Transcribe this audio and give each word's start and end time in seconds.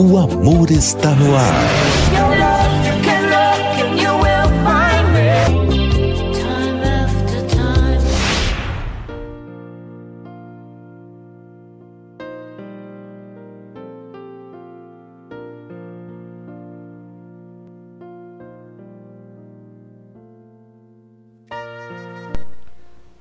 o 0.00 0.16
amor 0.16 0.70
está 0.70 1.10
no 1.10 1.36
ar. 1.36 1.52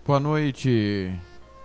Boa 0.05 0.19
noite, 0.19 1.13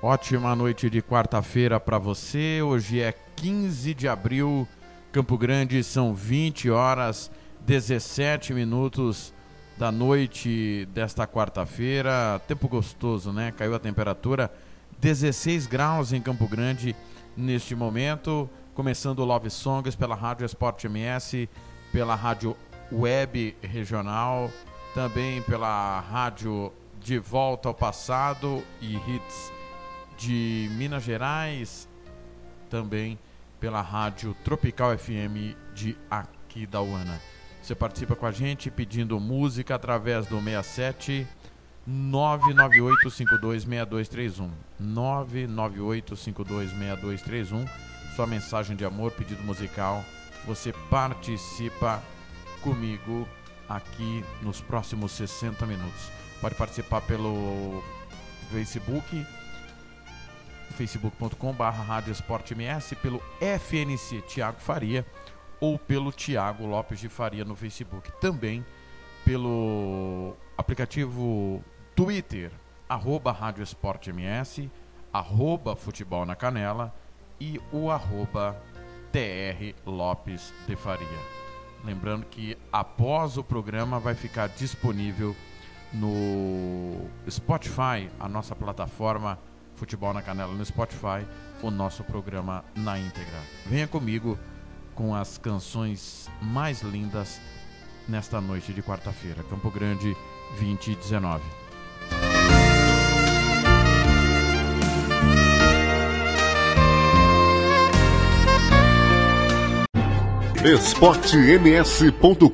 ótima 0.02 0.54
noite 0.56 0.90
de 0.90 1.00
quarta-feira 1.00 1.78
para 1.78 1.98
você. 1.98 2.60
Hoje 2.60 3.00
é 3.00 3.14
15 3.36 3.94
de 3.94 4.08
abril 4.08 4.68
Campo 5.14 5.38
Grande 5.38 5.84
são 5.84 6.12
20 6.12 6.72
horas 6.72 7.30
17 7.60 8.52
minutos 8.52 9.32
da 9.78 9.92
noite 9.92 10.88
desta 10.92 11.24
quarta-feira. 11.24 12.42
Tempo 12.48 12.66
gostoso, 12.66 13.32
né? 13.32 13.52
Caiu 13.56 13.76
a 13.76 13.78
temperatura 13.78 14.52
16 14.98 15.68
graus 15.68 16.12
em 16.12 16.20
Campo 16.20 16.48
Grande 16.48 16.96
neste 17.36 17.76
momento. 17.76 18.50
Começando 18.74 19.20
o 19.20 19.24
Love 19.24 19.50
Songs 19.50 19.94
pela 19.94 20.16
Rádio 20.16 20.44
Esporte 20.44 20.88
MS, 20.88 21.48
pela 21.92 22.16
Rádio 22.16 22.56
Web 22.90 23.56
Regional, 23.62 24.50
também 24.96 25.40
pela 25.42 26.00
Rádio 26.00 26.72
De 27.00 27.20
Volta 27.20 27.68
ao 27.68 27.74
Passado 27.74 28.64
e 28.80 28.96
Hits 28.96 29.52
de 30.18 30.68
Minas 30.72 31.04
Gerais, 31.04 31.88
também 32.68 33.16
pela 33.64 33.80
rádio 33.80 34.36
Tropical 34.44 34.96
FM 34.98 35.56
de 35.72 35.96
Aquidauana. 36.10 37.18
Você 37.62 37.74
participa 37.74 38.14
com 38.14 38.26
a 38.26 38.30
gente 38.30 38.70
pedindo 38.70 39.18
música 39.18 39.74
através 39.74 40.26
do 40.26 40.38
67 40.38 41.26
998526231. 41.88 44.50
998526231. 44.82 47.66
Sua 48.14 48.26
mensagem 48.26 48.76
de 48.76 48.84
amor, 48.84 49.12
pedido 49.12 49.42
musical. 49.42 50.04
Você 50.44 50.70
participa 50.90 52.02
comigo 52.60 53.26
aqui 53.66 54.22
nos 54.42 54.60
próximos 54.60 55.12
60 55.12 55.64
minutos. 55.64 56.10
Pode 56.38 56.54
participar 56.54 57.00
pelo 57.00 57.82
Facebook 58.52 59.26
facebook.com.br 60.74 61.62
Rádio 61.62 62.12
Esporte 62.12 62.52
MS, 62.52 62.96
pelo 62.96 63.22
FNC 63.40 64.20
Tiago 64.22 64.60
Faria 64.60 65.06
ou 65.60 65.78
pelo 65.78 66.12
Tiago 66.12 66.66
Lopes 66.66 67.00
de 67.00 67.08
Faria 67.08 67.44
no 67.44 67.56
Facebook. 67.56 68.10
Também 68.20 68.64
pelo 69.24 70.36
aplicativo 70.58 71.64
Twitter, 71.94 72.50
arroba 72.88 73.32
Rádio 73.32 73.62
Esporte 73.62 74.10
MS, 74.10 74.70
arroba 75.12 75.74
Futebol 75.74 76.26
na 76.26 76.34
Canela 76.34 76.94
e 77.40 77.60
o 77.72 77.90
arroba 77.90 78.60
TR 79.12 79.74
Lopes 79.86 80.52
de 80.66 80.76
Faria. 80.76 81.06
Lembrando 81.84 82.26
que 82.26 82.58
após 82.72 83.36
o 83.36 83.44
programa 83.44 84.00
vai 84.00 84.14
ficar 84.14 84.48
disponível 84.48 85.36
no 85.92 87.06
Spotify, 87.30 88.10
a 88.18 88.28
nossa 88.28 88.56
plataforma 88.56 89.38
Futebol 89.74 90.12
na 90.12 90.22
Canela 90.22 90.52
no 90.52 90.64
Spotify, 90.64 91.26
o 91.62 91.70
nosso 91.70 92.04
programa 92.04 92.64
na 92.74 92.98
íntegra. 92.98 93.38
Venha 93.66 93.86
comigo 93.86 94.38
com 94.94 95.14
as 95.14 95.38
canções 95.38 96.30
mais 96.40 96.82
lindas 96.82 97.40
nesta 98.08 98.40
noite 98.40 98.72
de 98.72 98.82
quarta-feira, 98.82 99.42
Campo 99.44 99.70
Grande 99.70 100.16
2019. 100.58 101.42
esportems.com.br 110.64 112.48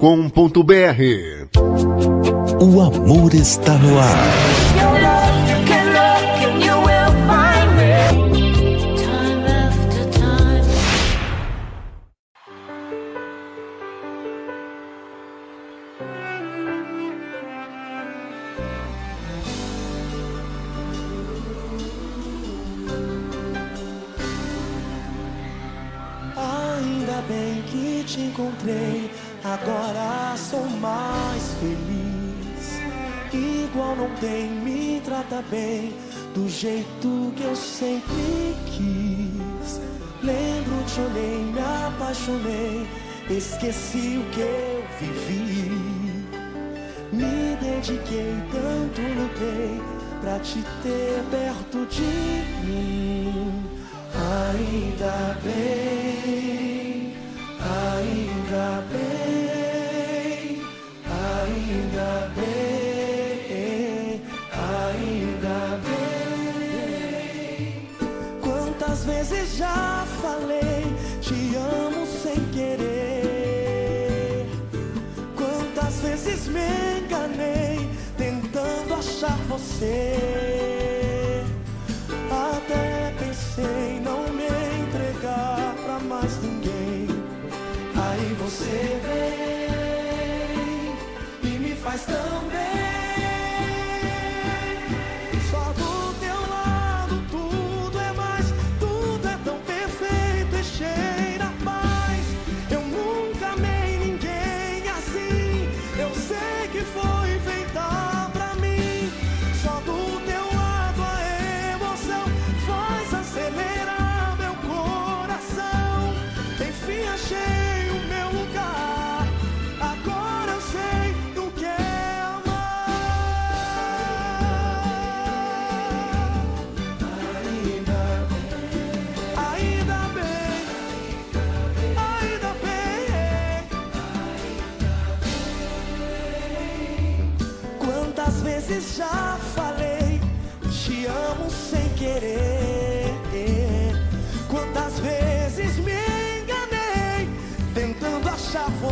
O 2.60 2.80
amor 2.80 3.32
está 3.34 3.74
no 3.74 3.98
ar. 4.00 4.69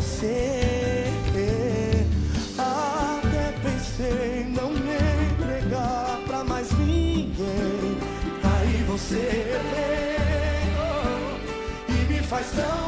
Você. 0.00 1.04
Até 2.56 3.52
pensei 3.62 4.44
não 4.44 4.70
me 4.70 4.96
entregar 5.32 6.20
pra 6.26 6.44
mais 6.44 6.70
ninguém. 6.72 7.98
Aí 8.44 8.84
você 8.86 9.60
vem 9.72 10.72
oh, 10.78 11.92
e 11.92 12.12
me 12.12 12.22
faz 12.22 12.46
tão 12.52 12.87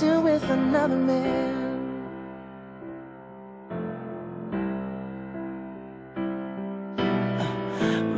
Dancing 0.00 0.22
with 0.22 0.42
another 0.50 0.96
man. 0.96 1.54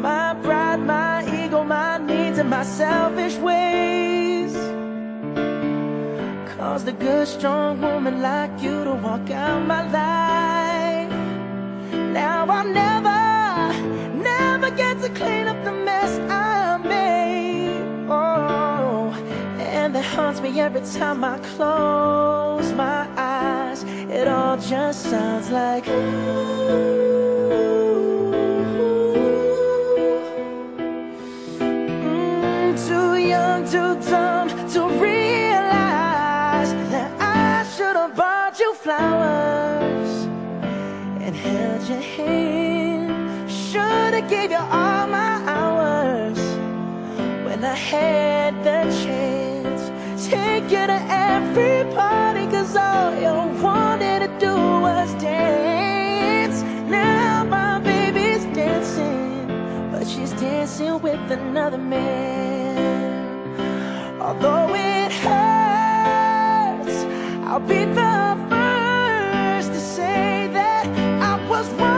My 0.00 0.34
pride, 0.42 0.80
my 0.80 1.44
ego, 1.44 1.62
my 1.64 1.98
needs, 1.98 2.38
and 2.38 2.50
my 2.50 2.64
selfish 2.64 3.36
ways 3.36 4.54
caused 6.56 6.88
a 6.88 6.92
good, 6.92 7.28
strong 7.28 7.80
woman 7.80 8.22
like 8.22 8.60
you 8.60 8.84
to 8.84 8.94
walk 8.94 9.30
out 9.30 9.66
my 9.66 9.82
life. 9.98 11.12
Now 12.12 12.46
I'll 12.48 12.68
never, 12.68 13.20
never 14.16 14.70
get 14.70 15.00
to 15.02 15.08
clean 15.10 15.46
up 15.46 15.62
the 15.64 15.72
mess 15.72 15.87
me 20.52 20.60
every 20.60 20.80
time 20.80 21.24
I 21.24 21.38
close 21.38 22.72
my 22.72 23.08
eyes. 23.16 23.82
It 24.10 24.28
all 24.28 24.56
just 24.56 25.02
sounds 25.02 25.50
like. 25.50 25.84
Mm, 32.04 32.76
too 32.88 33.16
young, 33.16 33.64
too 33.64 33.94
dumb 34.10 34.48
to 34.74 34.80
realize 35.08 36.72
that 36.92 37.10
I 37.20 37.64
should 37.74 37.96
have 37.96 38.14
bought 38.16 38.58
you 38.58 38.74
flowers 38.74 40.10
and 41.24 41.34
held 41.36 41.88
your 41.88 42.00
hand. 42.00 43.50
Should 43.50 44.14
have 44.18 44.28
gave 44.30 44.50
you 44.50 44.56
all 44.56 45.06
my 45.06 45.34
hours 45.54 46.38
when 47.46 47.64
I 47.64 47.74
had 47.74 48.54
the 48.64 48.82
chance. 49.02 49.37
Take 50.28 50.64
you 50.64 50.86
to 50.86 51.00
every 51.08 51.90
party, 51.94 52.46
cause 52.48 52.76
all 52.76 53.14
you 53.14 53.62
wanted 53.62 54.20
to 54.20 54.28
do 54.38 54.54
was 54.54 55.14
dance. 55.14 56.60
Now 56.90 57.44
my 57.44 57.78
baby's 57.80 58.44
dancing, 58.54 59.46
but 59.90 60.06
she's 60.06 60.32
dancing 60.32 61.00
with 61.00 61.30
another 61.30 61.78
man. 61.78 63.22
Although 64.20 64.74
it 64.74 65.12
hurts, 65.12 66.98
I'll 67.46 67.60
be 67.60 67.86
the 67.86 68.36
first 68.50 69.72
to 69.72 69.80
say 69.80 70.50
that 70.52 70.86
I 71.22 71.48
was 71.48 71.70
wrong. 71.70 71.97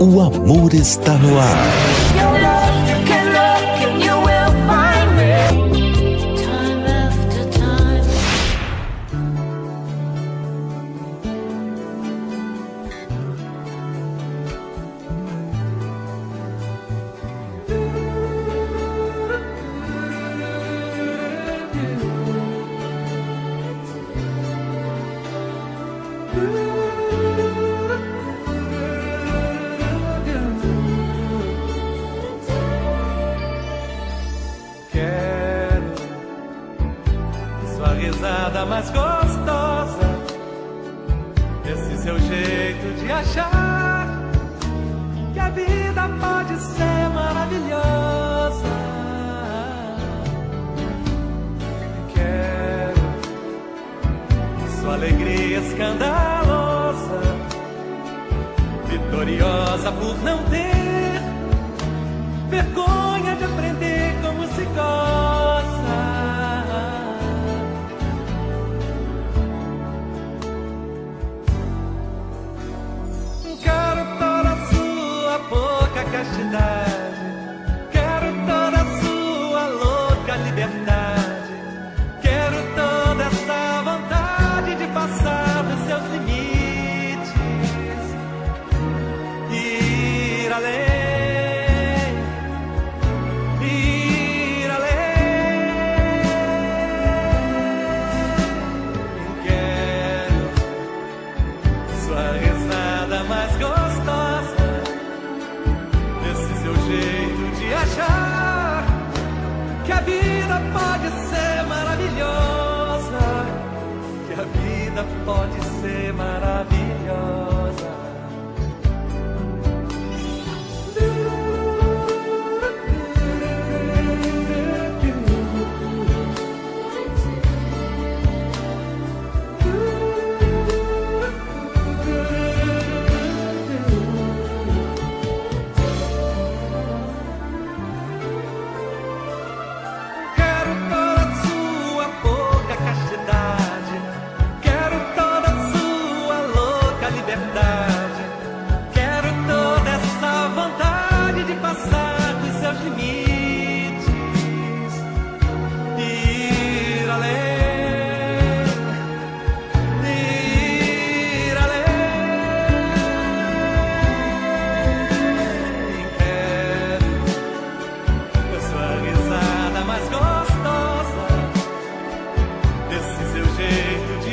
O 0.00 0.20
amor 0.20 0.74
está 0.74 1.18
no 1.18 1.38
ar. 1.38 2.01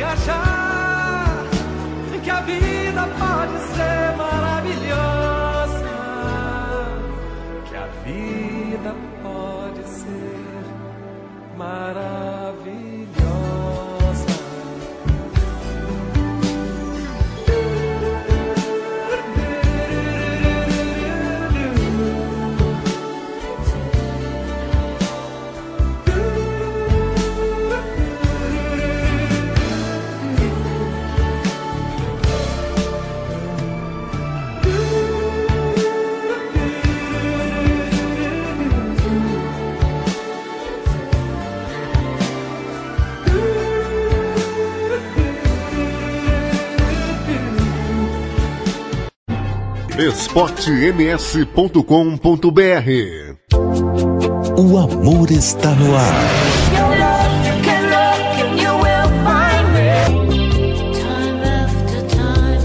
Achar 0.10 1.46
que 2.24 2.30
a 2.30 2.42
vida 2.42 3.08
pode 3.18 3.58
ser 3.75 4.18
maravilhosa, 4.18 5.96
que 7.66 7.75
a 7.75 7.88
vida 8.04 8.96
pode 9.24 9.88
ser 9.88 10.63
maravilhosa. 11.58 13.49
esportems.com.br 50.00 51.84
O 54.58 54.77
amor 54.77 55.29
está 55.29 55.75
no 55.75 55.94
ar. 55.94 56.13
Time 60.94 61.44
after 61.44 62.08
time. 62.08 62.63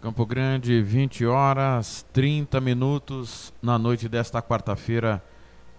Campo 0.00 0.24
Grande, 0.24 0.80
20 0.80 1.26
horas 1.26 2.06
30 2.12 2.60
minutos 2.60 3.52
na 3.60 3.76
noite 3.76 4.08
desta 4.08 4.40
quarta-feira, 4.40 5.20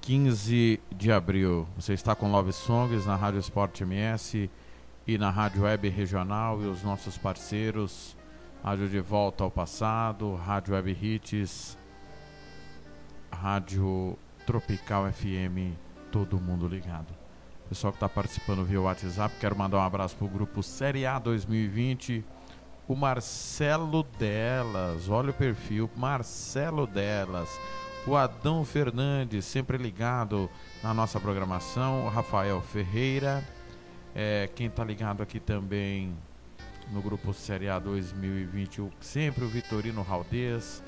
15 0.05 0.79
de 0.95 1.12
abril. 1.12 1.67
Você 1.75 1.93
está 1.93 2.13
com 2.13 2.31
Love 2.31 2.53
Songs 2.53 3.07
na 3.07 3.15
Rádio 3.15 3.39
Esporte 3.39 3.81
MS 3.81 4.51
e 5.07 5.17
na 5.17 5.31
Rádio 5.31 5.63
Web 5.63 5.89
Regional 5.89 6.62
e 6.62 6.67
os 6.67 6.83
nossos 6.83 7.17
parceiros, 7.17 8.15
Rádio 8.63 8.88
de 8.88 9.00
Volta 9.00 9.43
ao 9.43 9.50
Passado, 9.50 10.35
Rádio 10.35 10.75
Web 10.75 10.95
Hits, 11.01 11.75
Rádio 13.31 14.15
Tropical 14.45 15.12
FM, 15.12 15.74
todo 16.12 16.39
mundo 16.39 16.67
ligado. 16.67 17.12
Pessoal 17.67 17.91
que 17.91 17.97
está 17.97 18.07
participando 18.07 18.63
via 18.63 18.79
WhatsApp, 18.79 19.33
quero 19.39 19.57
mandar 19.57 19.77
um 19.77 19.81
abraço 19.81 20.15
para 20.15 20.25
o 20.25 20.29
grupo 20.29 20.62
Série 20.62 21.07
A 21.07 21.17
2020. 21.17 22.24
O 22.88 22.95
Marcelo 22.95 24.03
Delas, 24.19 25.09
olha 25.09 25.31
o 25.31 25.33
perfil, 25.33 25.89
Marcelo 25.97 26.85
Delas. 26.85 27.50
O 28.07 28.15
Adão 28.15 28.63
Fernandes, 28.63 29.45
sempre 29.45 29.77
ligado 29.77 30.50
na 30.83 30.93
nossa 30.93 31.19
programação. 31.19 32.05
O 32.05 32.09
Rafael 32.09 32.62
Ferreira, 32.62 33.43
é, 34.13 34.47
quem 34.55 34.67
está 34.67 34.83
ligado 34.83 35.24
aqui 35.24 35.39
também 35.39 36.15
no 36.91 37.01
grupo 37.01 37.33
Série 37.33 37.67
A 37.67 37.79
2020, 37.79 38.81
o- 38.81 38.91
sempre 39.01 39.43
o 39.43 39.47
Vitorino 39.50 40.03
Raldez. 40.03 40.83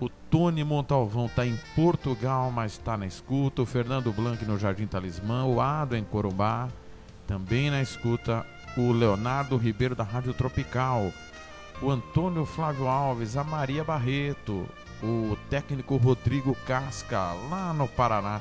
O 0.00 0.08
Tony 0.08 0.64
Montalvão 0.64 1.26
está 1.26 1.44
em 1.44 1.58
Portugal, 1.74 2.50
mas 2.50 2.72
está 2.72 2.96
na 2.96 3.04
escuta. 3.04 3.60
O 3.60 3.66
Fernando 3.66 4.10
Blanc 4.12 4.42
no 4.46 4.58
Jardim 4.58 4.86
Talismã. 4.86 5.44
O 5.44 5.60
Ado 5.60 5.96
em 5.96 6.04
Corumbá, 6.04 6.68
também 7.26 7.68
na 7.70 7.82
escuta. 7.82 8.46
O 8.76 8.92
Leonardo 8.92 9.56
Ribeiro 9.58 9.94
da 9.94 10.04
Rádio 10.04 10.32
Tropical. 10.32 11.12
O 11.82 11.90
Antônio 11.90 12.46
Flávio 12.46 12.86
Alves, 12.88 13.36
a 13.36 13.44
Maria 13.44 13.84
Barreto. 13.84 14.66
O 15.02 15.36
técnico 15.48 15.96
Rodrigo 15.96 16.54
Casca, 16.66 17.32
lá 17.48 17.72
no 17.72 17.86
Paraná. 17.88 18.40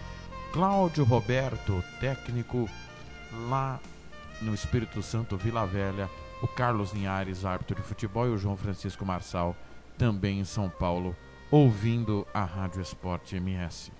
Cláudio 0.52 1.04
Roberto, 1.04 1.84
técnico 2.00 2.70
lá 3.50 3.80
no 4.42 4.54
Espírito 4.54 5.04
Santo, 5.04 5.38
Vila 5.38 5.66
Velha. 5.66 6.10
O 6.42 6.48
Carlos 6.48 6.94
Linhares, 6.94 7.46
árbitro 7.46 7.76
de 7.76 7.82
futebol. 7.82 8.28
E 8.28 8.32
o 8.32 8.38
João 8.38 8.58
Francisco 8.58 9.06
Marçal, 9.06 9.56
também 9.98 10.40
em 10.40 10.46
São 10.46 10.70
Paulo 10.70 11.16
ouvindo 11.50 12.28
a 12.34 12.44
Rádio 12.44 12.82
Esporte 12.82 13.36
MS. 13.36 13.92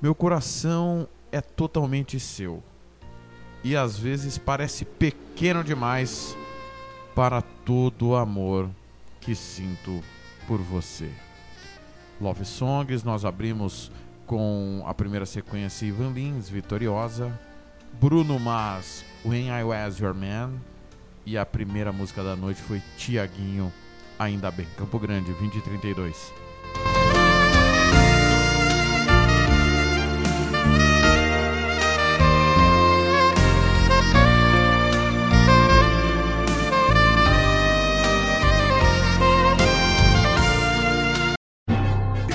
Meu 0.00 0.14
coração 0.14 1.08
é 1.30 1.40
totalmente 1.40 2.18
seu 2.18 2.62
e 3.62 3.76
às 3.76 3.98
vezes 3.98 4.38
parece 4.38 4.84
pequeno 4.84 5.62
demais 5.62 6.34
para 7.14 7.42
todo 7.42 8.08
o 8.08 8.16
amor 8.16 8.70
que 9.20 9.34
sinto 9.34 10.02
por 10.46 10.58
você. 10.58 11.10
Love 12.20 12.44
Songs, 12.44 13.02
nós 13.04 13.24
abrimos 13.24 13.90
com 14.26 14.82
a 14.86 14.94
primeira 14.94 15.26
sequência 15.26 15.86
Ivan 15.86 16.12
Lins, 16.12 16.48
Vitoriosa, 16.48 17.38
Bruno 18.00 18.38
Mars, 18.38 19.04
When 19.24 19.48
I 19.48 19.64
Was 19.64 19.98
Your 19.98 20.14
Man, 20.14 20.52
e 21.24 21.36
a 21.36 21.44
primeira 21.44 21.92
música 21.92 22.22
da 22.22 22.36
noite 22.36 22.60
foi 22.62 22.82
Tiaguinho, 22.96 23.72
Ainda 24.18 24.50
Bem, 24.50 24.66
Campo 24.76 24.98
Grande, 24.98 25.32
20 25.32 25.60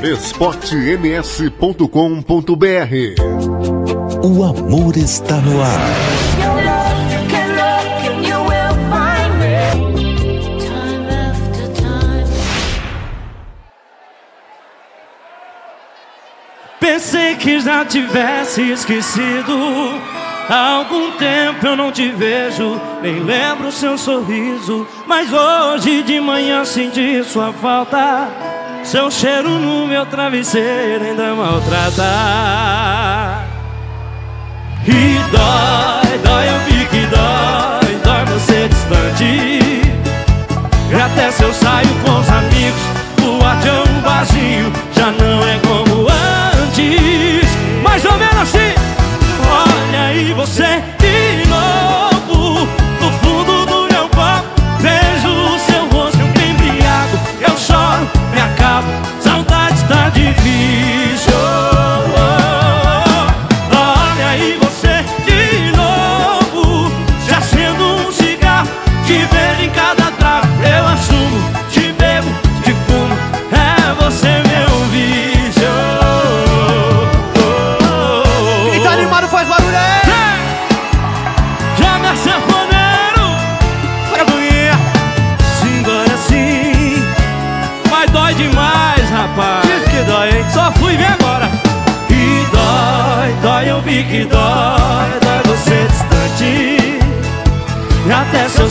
esportems.com.br 0.06 1.90
O 4.24 4.44
amor 4.44 4.96
está 4.98 5.38
no 5.38 5.64
ar. 5.64 5.80
Pensei 16.80 17.36
que 17.38 17.60
já 17.60 17.84
tivesse 17.84 18.62
esquecido. 18.62 19.56
Há 20.48 20.78
algum 20.78 21.14
tempo 21.14 21.66
eu 21.66 21.76
não 21.76 21.92
te 21.92 22.10
vejo, 22.10 22.80
nem 23.02 23.24
lembro 23.24 23.72
seu 23.72 23.98
sorriso. 23.98 24.88
Mas 25.08 25.34
hoje 25.34 26.04
de 26.04 26.20
manhã 26.20 26.64
senti 26.64 27.24
sua 27.24 27.52
falta. 27.52 28.55
Seu 28.86 29.10
cheiro 29.10 29.50
no 29.50 29.88
meu 29.88 30.06
travesseiro 30.06 31.04
ainda 31.04 31.34
maltrata. 31.34 32.04
E 34.88 35.18
dói, 35.32 35.95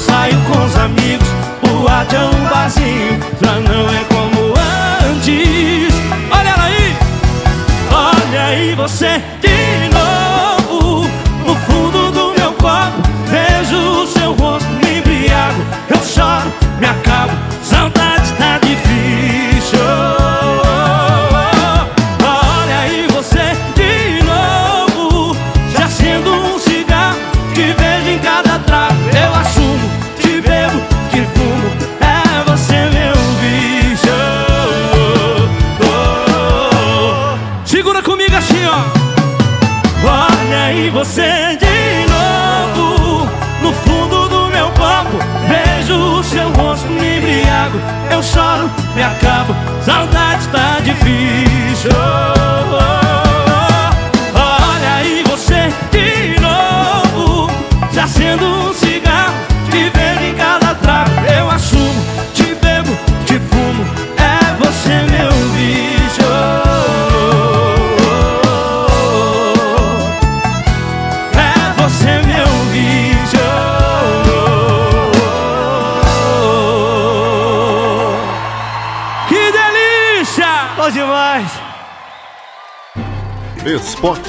saio 0.07 0.39
com 0.43 0.65
os 0.65 0.77
amigos, 0.77 1.29
o 1.63 1.89
avião 1.89 2.31
vazio 2.51 3.19
já 3.43 3.55
não 3.61 3.89
é 3.91 4.05
como 4.13 4.55
antes. 5.11 5.95
Olha 6.31 6.49
ela 6.49 6.65
aí, 6.65 6.97
olha 7.91 8.45
aí 8.45 8.75
você 8.75 9.23
de 9.41 9.64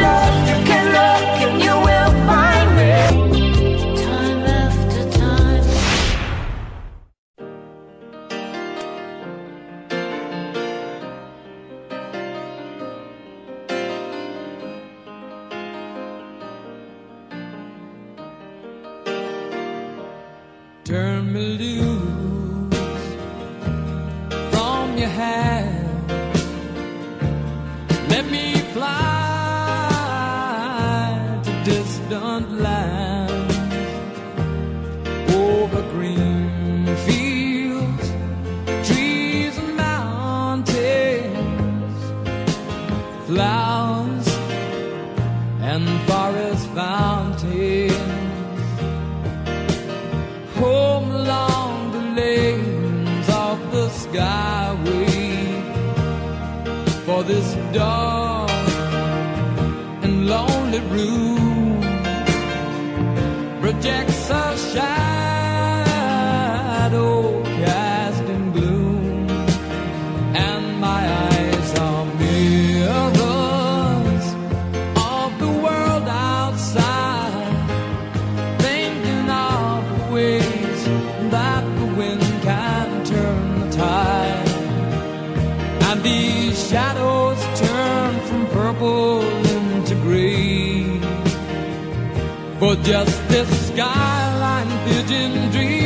For 92.60 92.76
just 92.78 93.30
this 93.30 93.67
skyline 93.67 94.67
pigeon 94.86 95.52
dreaming 95.52 95.77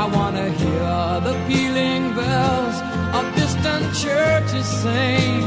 I 0.00 0.10
wanna 0.12 0.50
hear 0.50 1.20
the 1.28 1.36
pealing 1.46 2.14
bells 2.14 2.76
of 3.14 3.24
distant 3.36 3.84
churches 3.94 4.66
sing. 4.66 5.42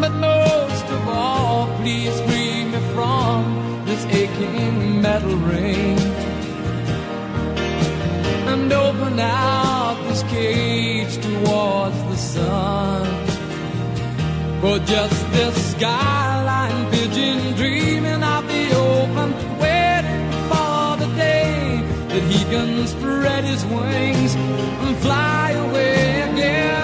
But 0.00 0.12
most 0.12 0.86
of 0.96 1.08
all, 1.08 1.66
please 1.78 2.20
free 2.26 2.64
me 2.64 2.80
from 2.94 3.84
this 3.86 4.04
aching 4.06 5.00
metal 5.00 5.36
ring. 5.36 5.98
And 8.50 8.70
open 8.72 9.18
out 9.18 9.96
this 10.08 10.22
cage 10.24 11.16
towards 11.16 11.98
the 12.10 12.16
sun. 12.16 13.06
For 14.60 14.78
just 14.80 15.32
this 15.32 15.56
skyline 15.72 16.90
pigeon 16.90 17.54
dreaming 17.56 17.83
that 22.14 22.22
he 22.30 22.44
can 22.44 22.86
spread 22.86 23.42
his 23.42 23.64
wings 23.66 24.36
and 24.36 24.96
fly 24.98 25.50
away 25.50 26.22
again. 26.30 26.83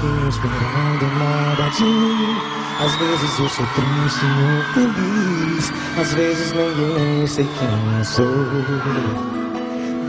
Fiquem 0.00 0.28
esperando 0.28 1.18
nada 1.18 1.68
de 1.70 1.84
mim. 1.84 2.36
Às 2.80 2.96
vezes 2.96 3.38
eu 3.38 3.48
sou 3.48 3.66
triste 3.66 4.24
ou 4.48 4.62
feliz, 4.72 5.72
às 6.00 6.14
vezes 6.14 6.52
eu 6.52 7.26
sei 7.26 7.46
quem 7.58 7.98
eu 7.98 8.04
sou. 8.04 8.24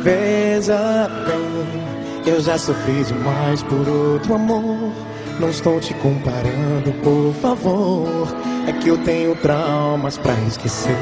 Veja 0.04 1.10
bem, 1.28 2.34
eu 2.34 2.42
já 2.42 2.58
sofri 2.58 3.04
demais 3.04 3.62
por 3.64 3.88
outro 3.88 4.36
amor. 4.36 4.92
Não 5.40 5.50
estou 5.50 5.80
te 5.80 5.94
comparando, 5.96 6.92
por 7.04 7.34
favor. 7.42 8.28
É 8.68 8.72
que 8.74 8.90
eu 8.90 8.98
tenho 9.00 9.36
traumas 9.38 10.18
pra 10.18 10.34
esquecer. 10.48 10.96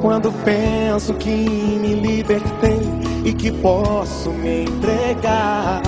Quando 0.00 0.32
penso 0.44 1.14
que 1.14 1.30
me 1.30 1.94
libertei 1.94 2.80
e 3.24 3.32
que 3.32 3.52
posso 3.52 4.30
me 4.30 4.64
entregar, 4.64 5.81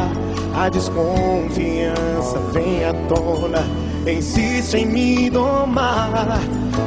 a 0.54 0.68
desconfiança 0.68 2.38
vem 2.52 2.84
à 2.84 2.92
tona, 3.08 3.64
insiste 4.06 4.74
em 4.74 4.86
me 4.86 5.30
domar. 5.30 6.38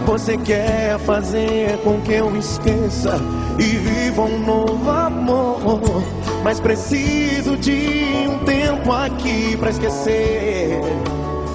Você 0.06 0.38
quer 0.38 0.98
fazer 1.00 1.78
com 1.84 2.00
que 2.02 2.14
eu 2.14 2.36
esqueça 2.38 3.20
e 3.60 3.64
viva 3.64 4.22
um 4.22 4.40
novo 4.40 4.90
amor, 4.90 6.02
mas 6.44 6.60
preciso 6.60 7.58
de 7.58 8.26
um 8.30 8.40
tempo 8.46 8.92
aqui 8.92 9.58
pra 9.58 9.70
esquecer 9.70 10.80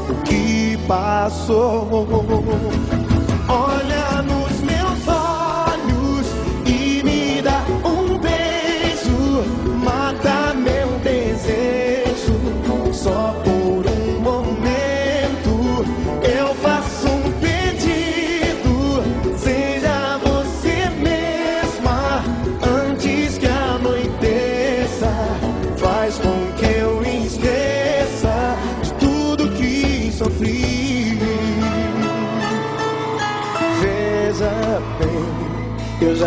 o 0.08 0.14
que 0.22 0.78
passou. 0.86 2.06
Olha 3.48 3.91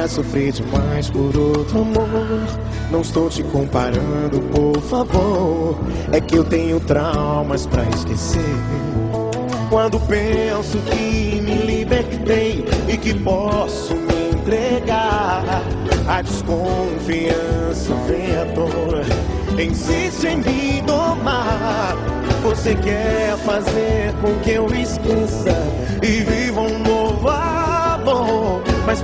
já 0.06 0.08
sofri 0.08 0.52
demais 0.52 1.10
por 1.10 1.36
outro 1.36 1.82
amor. 1.82 2.48
Não 2.92 3.02
estou 3.02 3.28
te 3.28 3.44
comparando, 3.44 4.40
por 4.54 4.80
favor. 4.82 5.78
É 6.12 6.22
que 6.22 6.36
eu 6.36 6.44
tenho 6.44 6.80
traumas 6.80 7.66
pra 7.66 7.84
esquecer. 7.90 8.40
Quando 9.70 10.00
penso 10.02 10.78
que 10.92 11.42
me 11.42 11.56
libertei 11.66 12.64
e 12.88 12.98
que 12.98 13.16
posso 13.16 13.96
me 13.96 14.30
entregar, 14.32 15.64
a 16.08 16.22
desconfiança 16.22 17.94
vem 18.08 18.38
à 18.38 18.46
tona, 18.54 19.62
insiste 19.62 20.28
em 20.28 20.38
me 20.38 20.82
domar. 20.82 21.96
Você 22.44 22.76
quer 22.76 23.36
fazer 23.38 24.14
com 24.22 24.40
que 24.42 24.52
eu 24.52 24.68
esqueça 24.68 25.50
e 26.04 26.22
viva 26.22 26.62
um 26.62 26.78
novo 26.78 27.28
amor, 27.28 28.62
mas 28.86 29.02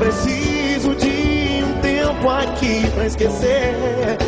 preciso 0.81 0.95
de 0.95 1.63
um 1.63 1.81
tempo 1.81 2.29
aqui 2.29 2.89
pra 2.91 3.05
esquecer 3.05 4.20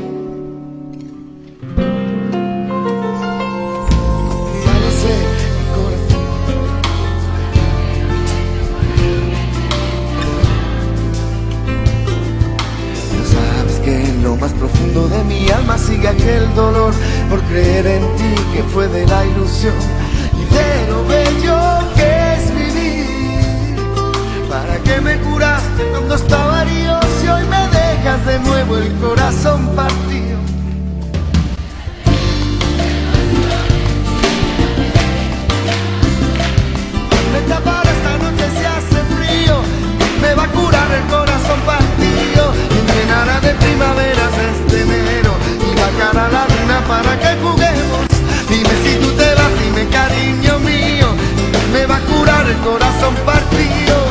Más 14.41 14.53
profundo 14.53 15.09
de 15.09 15.25
mi 15.25 15.49
alma 15.49 15.79
sigue 15.79 16.07
aquel 16.07 16.55
dolor 16.55 16.93
por 17.31 17.41
creer 17.45 17.87
en 17.87 18.03
ti 18.17 18.35
que 18.53 18.63
fue 18.65 18.87
de 18.87 19.07
la 19.07 19.25
ilusión 19.25 19.75
y 20.35 20.45
de 20.55 20.91
lo 20.91 21.05
bello 21.07 21.46
¿Para 24.67 24.83
qué 24.83 25.01
me 25.01 25.17
curaste 25.21 25.85
cuando 25.93 26.17
estaba 26.17 26.63
herido 26.63 26.99
si 27.21 27.29
hoy 27.29 27.45
me 27.45 27.69
dejas 27.69 28.27
de 28.27 28.39
nuevo 28.41 28.77
el 28.79 28.93
corazón 28.95 29.65
partido? 29.77 30.39
Me 37.33 37.41
tapará 37.49 37.91
esta 37.91 38.19
noche 38.19 38.45
si 38.59 38.65
hace 38.65 39.01
frío. 39.15 39.61
Me 40.21 40.35
va 40.35 40.45
a 40.45 40.49
curar 40.49 40.91
el 40.91 41.05
corazón 41.15 41.61
partido. 41.65 42.53
Llenará 42.93 43.41
de 43.41 43.55
primaveras 43.55 44.33
este 44.51 44.83
enero. 44.83 45.33
Y 45.63 46.01
cara 46.01 46.29
la 46.29 46.45
luna 46.49 46.81
para 46.89 47.17
que 47.21 47.37
juguemos. 47.41 48.07
Dime 48.49 48.75
si 48.83 48.97
tú 48.99 49.13
te 49.13 49.33
vas, 49.33 49.53
dime 49.63 49.87
cariño 49.91 50.59
mío. 50.59 51.15
Me 51.73 51.87
va 51.87 51.99
a 51.99 52.01
curar 52.01 52.49
el 52.49 52.57
corazón 52.59 53.15
partido 53.25 54.06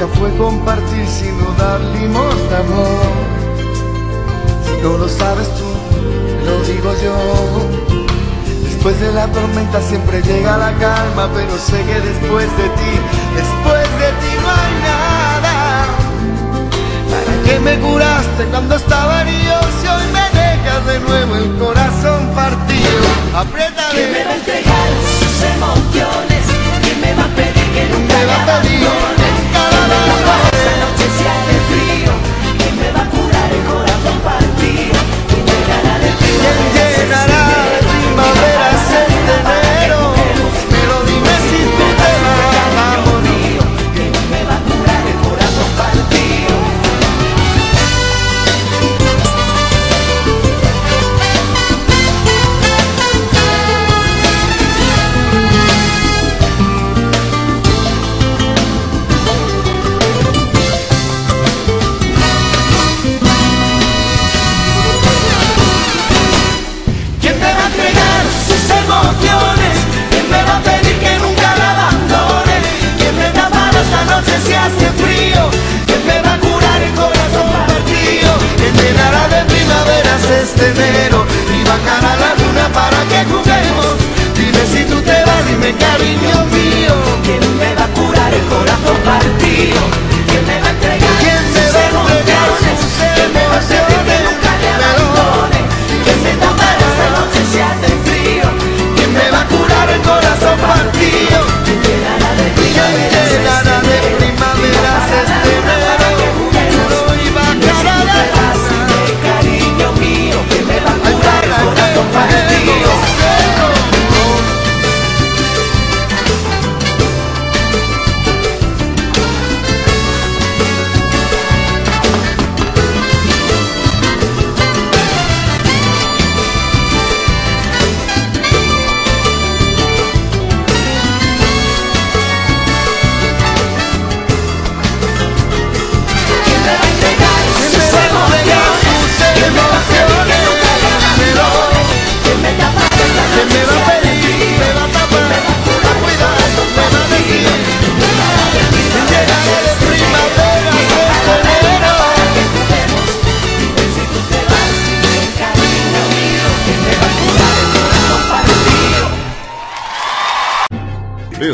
nunca 0.00 0.18
fue 0.18 0.34
compartir 0.36 1.06
sino 1.06 1.44
dar 1.58 1.80
limosna 1.80 2.58
amor. 2.58 3.12
Si 4.64 4.82
no 4.82 4.98
lo 4.98 5.08
sabes 5.08 5.48
tú, 5.56 5.64
lo 6.46 6.62
digo 6.64 6.92
yo. 7.02 7.16
Después 8.64 8.98
de 9.00 9.12
la 9.12 9.26
tormenta 9.26 9.80
siempre 9.82 10.22
llega 10.22 10.56
la 10.56 10.72
calma, 10.78 11.28
pero 11.34 11.56
sé 11.58 11.84
que 11.84 12.00
después 12.00 12.46
de 12.56 12.68
ti, 12.80 12.92
después 13.36 13.88
de 14.00 14.08
ti 14.20 14.32
no 14.40 14.48
hay 14.48 14.74
nada. 14.88 15.86
¿Para 17.10 17.42
qué 17.44 17.60
me 17.60 17.78
curaste 17.78 18.44
cuando 18.50 18.76
estaba 18.76 19.22
herido 19.22 19.60
si 19.80 19.88
hoy 19.88 20.06
me 20.12 20.40
dejas 20.40 20.86
de 20.86 21.00
nuevo 21.00 21.36
el 21.36 21.58
corazón 21.58 22.26
partido? 22.34 23.00
Apriétale. 23.34 23.90
¿Quién 23.92 24.12
me 24.12 24.24
va 24.24 24.30
a 24.30 24.34
entregar 24.34 24.88
sus 25.20 25.42
emociones? 25.56 26.42
¿Quién 26.82 27.00
me 27.02 27.14
va 27.14 27.24
a 27.24 27.34
pedir 27.36 27.66
que 27.74 27.84
nunca 27.92 28.14
Me 28.14 28.24
va 28.24 28.34
a 28.34 28.46
la 28.46 28.62
pedir 28.62 29.19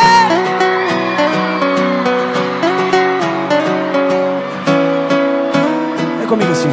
É 6.21 6.25
comigo 6.27 6.51
assim. 6.51 6.69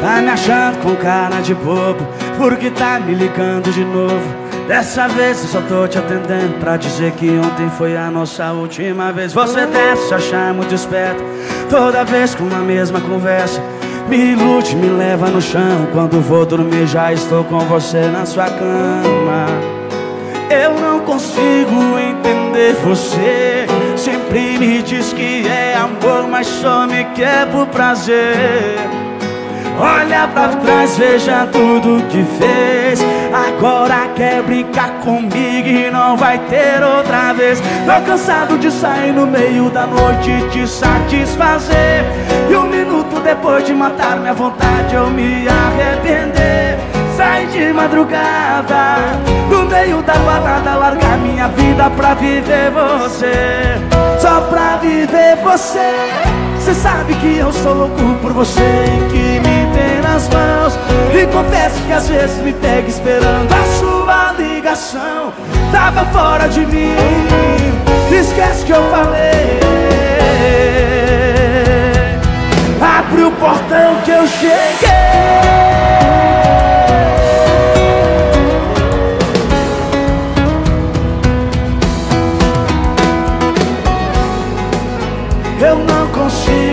Tá 0.00 0.22
me 0.22 0.30
achando 0.30 0.78
com 0.78 0.94
cara 0.94 1.40
de 1.40 1.54
bobo, 1.56 2.06
porque 2.38 2.70
tá 2.70 3.00
me 3.00 3.14
ligando 3.14 3.72
de 3.72 3.84
novo. 3.84 4.39
Dessa 4.70 5.08
vez 5.08 5.42
eu 5.42 5.48
só 5.48 5.60
tô 5.62 5.88
te 5.88 5.98
atendendo 5.98 6.54
pra 6.60 6.76
dizer 6.76 7.10
que 7.14 7.28
ontem 7.28 7.68
foi 7.70 7.96
a 7.96 8.08
nossa 8.08 8.52
última 8.52 9.10
vez. 9.10 9.32
Você 9.32 9.66
deve 9.66 9.96
se 10.02 10.14
achar 10.14 10.54
muito 10.54 10.72
esperto, 10.72 11.20
toda 11.68 12.04
vez 12.04 12.36
com 12.36 12.44
a 12.44 12.60
mesma 12.60 13.00
conversa. 13.00 13.60
Me 14.08 14.16
ilude, 14.16 14.76
me 14.76 14.88
leva 14.88 15.26
no 15.26 15.42
chão. 15.42 15.88
Quando 15.92 16.20
vou 16.20 16.46
dormir, 16.46 16.86
já 16.86 17.12
estou 17.12 17.42
com 17.42 17.58
você 17.58 18.02
na 18.12 18.24
sua 18.24 18.44
cama. 18.44 19.46
Eu 20.48 20.78
não 20.80 21.00
consigo 21.00 21.98
entender 21.98 22.74
você. 22.74 23.66
Sempre 23.96 24.56
me 24.56 24.82
diz 24.84 25.12
que 25.12 25.48
é 25.48 25.74
amor, 25.74 26.28
mas 26.28 26.46
só 26.46 26.86
me 26.86 27.02
quer 27.16 27.44
por 27.50 27.66
prazer. 27.66 28.78
Olha 29.80 30.28
pra 30.28 30.48
trás, 30.48 30.98
veja 30.98 31.48
tudo 31.50 32.06
que 32.08 32.22
fez. 32.38 33.00
Agora 33.32 34.08
quer 34.14 34.42
brincar 34.42 34.90
comigo 35.00 35.68
e 35.68 35.90
não 35.90 36.18
vai 36.18 36.38
ter 36.38 36.82
outra 36.82 37.32
vez. 37.32 37.58
Tô 37.60 38.06
cansado 38.06 38.58
de 38.58 38.70
sair 38.70 39.12
no 39.12 39.26
meio 39.26 39.70
da 39.70 39.86
noite 39.86 40.30
e 40.30 40.48
te 40.50 40.68
satisfazer. 40.68 42.04
E 42.50 42.54
um 42.54 42.68
minuto 42.68 43.20
depois 43.24 43.64
de 43.64 43.72
matar 43.72 44.18
minha 44.18 44.34
vontade, 44.34 44.94
eu 44.94 45.08
me 45.08 45.46
arrepender. 45.48 46.78
Sai 47.16 47.46
de 47.46 47.72
madrugada, 47.72 48.96
no 49.50 49.64
meio 49.64 50.02
da 50.02 50.14
balada, 50.14 50.74
largar 50.74 51.16
minha 51.18 51.48
vida 51.48 51.88
pra 51.96 52.12
viver 52.14 52.70
você. 52.70 53.78
Só 54.18 54.42
pra 54.42 54.76
viver 54.76 55.36
você. 55.42 56.40
Cê 56.58 56.74
sabe 56.74 57.14
que 57.14 57.38
eu 57.38 57.50
sou 57.52 57.72
louco 57.72 58.14
por 58.20 58.32
você 58.34 58.60
e 58.60 59.10
que 59.10 59.40
me 59.40 59.59
nas 60.02 60.28
mãos. 60.28 60.78
E 61.14 61.26
confesso 61.26 61.82
que 61.86 61.92
às 61.92 62.08
vezes 62.08 62.36
me 62.42 62.52
pega 62.52 62.88
esperando 62.88 63.52
a 63.52 63.64
sua 63.78 64.32
ligação. 64.32 65.32
Tava 65.72 66.04
fora 66.06 66.48
de 66.48 66.66
mim, 66.66 66.96
esquece 68.10 68.64
que 68.64 68.72
eu 68.72 68.82
falei. 68.90 69.60
Abre 72.80 73.22
o 73.22 73.30
portão 73.32 73.96
que 74.04 74.10
eu 74.10 74.26
cheguei. 74.26 75.00
Eu 85.60 85.76
não 85.76 86.06
consigo 86.08 86.69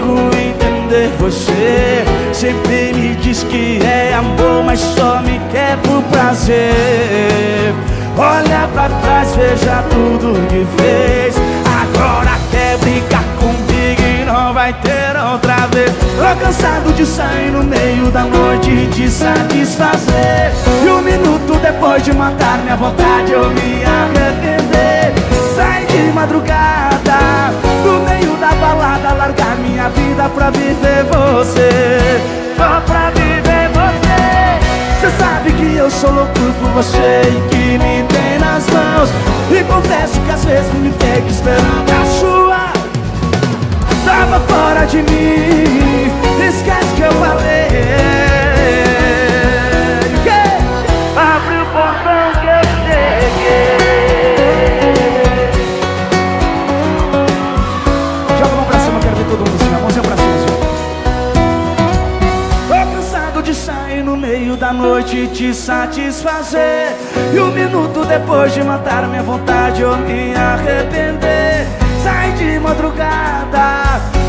entender 0.98 1.10
você. 1.20 2.04
Sempre 2.34 2.93
me 2.93 3.16
diz 3.16 3.43
que 3.43 3.80
é 3.84 4.14
amor, 4.14 4.64
mas 4.66 4.80
só 4.80 5.22
me 5.22 5.39
quer 5.52 5.78
por 5.78 6.02
prazer. 6.04 7.74
Olha 8.18 8.68
pra 8.74 8.89
trás, 8.89 9.36
veja 9.36 9.84
tudo 9.89 10.34
que 10.48 10.66
fez. 10.82 11.36
Agora 11.66 12.38
quer 12.52 12.78
brincar 12.80 13.24
comigo 13.39 14.02
e 14.02 14.26
não 14.26 14.54
vai 14.54 14.74
ter 14.74 15.16
outra 15.32 15.68
vez. 15.68 15.91
Tô 15.91 16.43
cansado 16.43 16.93
de 16.93 17.06
sair 17.06 17.52
no 17.52 17.64
meio 17.64 18.10
da 18.12 18.24
noite 18.24 18.72
e 18.72 18.88
te 18.88 19.10
satisfazer. 19.10 20.52
E 20.84 20.89
um 20.89 21.02
minuto 21.02 21.60
depois 21.62 22.04
de 22.04 22.14
matar 22.14 22.58
minha 22.60 22.76
vontade, 22.76 23.32
eu 23.32 23.50
me 23.50 23.84
arrepender. 23.86 25.14
Sai 25.56 25.86
de 25.86 26.12
madrugada, 26.12 26.97
largar 29.28 29.57
minha 29.57 29.89
vida 29.89 30.30
pra 30.30 30.49
viver 30.51 31.03
você. 31.03 32.21
Só 32.55 32.82
pra 32.86 33.09
viver 33.11 33.69
você. 33.73 35.01
Cê 35.01 35.11
sabe 35.19 35.51
que 35.51 35.75
eu 35.75 35.91
sou 35.91 36.11
louco 36.11 36.34
por 36.34 36.69
você 36.71 37.21
e 37.23 37.49
que 37.49 37.78
me 37.78 38.03
tem 38.07 38.39
nas 38.39 38.65
mãos. 38.69 39.09
E 39.51 39.63
confesso 39.65 40.19
que 40.21 40.32
às 40.32 40.45
vezes 40.45 40.73
me 40.75 40.91
pega 40.91 41.28
esperando 41.28 41.91
a 41.91 42.05
sua. 42.19 42.67
Tava 44.05 44.39
fora 44.47 44.86
de 44.86 44.97
mim, 44.97 46.11
esquece 46.47 46.95
que 46.95 47.01
eu 47.01 47.11
falei. 47.13 48.16
Noite 64.88 65.27
te 65.27 65.53
satisfazer. 65.53 66.95
E 67.33 67.39
um 67.39 67.51
minuto 67.51 68.05
depois 68.05 68.53
de 68.53 68.63
matar 68.63 69.05
minha 69.07 69.21
vontade, 69.21 69.81
eu 69.81 69.97
me 69.97 70.33
arrepender. 70.33 71.67
Sai 72.03 72.31
de 72.33 72.57
madrugada, 72.59 73.83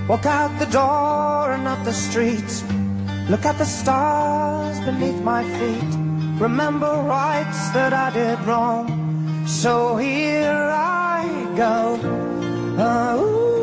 Walk 0.07 0.27
out 0.27 0.59
the 0.59 0.67
door 0.67 1.51
and 1.51 1.67
up 1.67 1.83
the 1.83 1.91
street. 1.91 2.63
Look 3.27 3.43
at 3.43 3.57
the 3.57 3.65
stars 3.65 4.79
beneath 4.81 5.19
my 5.23 5.43
feet. 5.57 6.39
Remember 6.39 6.93
rights 7.07 7.69
that 7.71 7.91
I 7.91 8.11
did 8.11 8.39
wrong. 8.45 9.47
So 9.47 9.97
here 9.97 10.69
I 10.71 11.25
go. 11.57 11.99
Ah, 12.77 13.54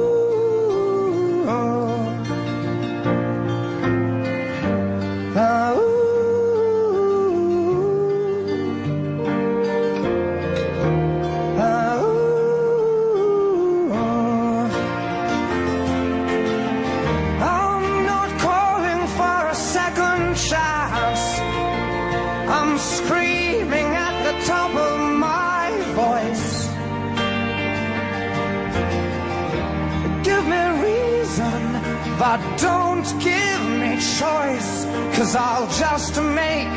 choice, 34.18 34.84
cause 35.14 35.36
I'll 35.36 35.70
just 35.78 36.14
make 36.20 36.72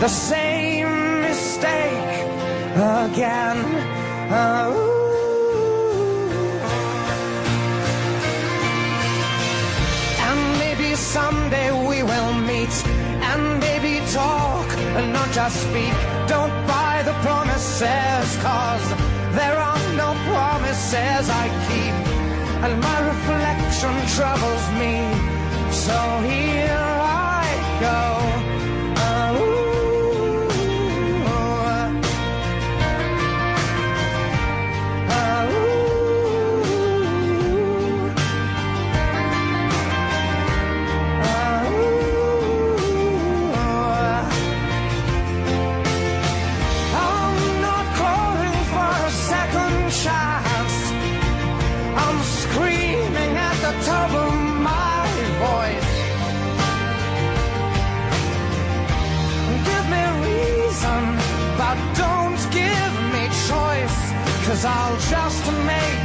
the 0.00 0.08
same 0.08 1.22
mistake 1.22 2.14
again. 2.74 3.58
Oh. 4.30 4.94
And 10.26 10.40
maybe 10.58 10.94
someday 10.94 11.70
we 11.88 12.02
will 12.02 12.34
meet 12.50 12.74
and 13.30 13.60
maybe 13.60 14.04
talk 14.12 14.68
and 14.98 15.12
not 15.12 15.30
just 15.32 15.56
speak. 15.62 15.94
Don't 16.28 16.54
buy 16.66 17.02
the 17.04 17.14
promises, 17.26 18.26
cause 18.42 18.86
there 19.38 19.56
are 19.56 19.82
no 19.96 20.10
promises 20.30 21.24
I 21.42 21.46
keep. 21.66 21.96
And 22.64 22.80
my 22.80 22.98
reflection 23.12 23.94
troubles 24.16 24.64
me. 24.80 25.33
So 25.74 26.20
here 26.20 26.70
I 26.70 27.78
go. 27.80 28.43
I'll 64.66 64.96
just 64.96 65.44
make 65.66 66.00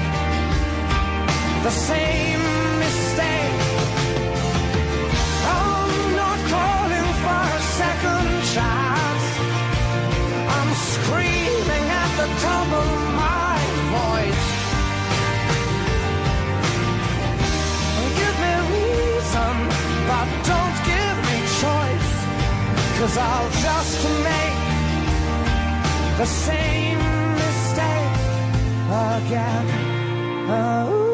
the 1.63 1.71
same 1.71 2.43
mistake. 2.83 3.61
I'm 5.47 6.15
not 6.21 6.39
calling 6.53 7.09
for 7.23 7.41
a 7.55 7.63
second 7.79 8.27
chance. 8.53 9.25
I'm 10.57 10.71
screaming 10.91 11.85
at 12.03 12.11
the 12.19 12.27
top 12.47 12.67
of 12.83 12.91
my 13.23 13.55
voice. 13.95 14.47
Give 18.19 18.35
me 18.43 18.53
reason, 18.75 19.55
but 20.09 20.27
don't 20.51 20.77
give 20.91 21.17
me 21.29 21.39
choice. 21.63 22.11
Cause 22.99 23.15
I'll 23.17 23.51
just 23.63 24.03
make 24.27 24.59
the 26.17 26.25
same 26.25 26.98
again. 28.99 29.65
Oh. 30.49 31.08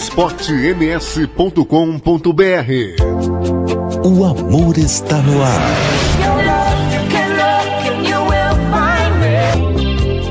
esportems.com.br 0.00 1.60
O 4.02 4.24
amor 4.24 4.78
está 4.78 5.18
no 5.18 5.42
ar. 5.42 5.60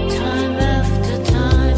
Time 0.09 0.59
after 0.59 1.21
time. 1.23 1.75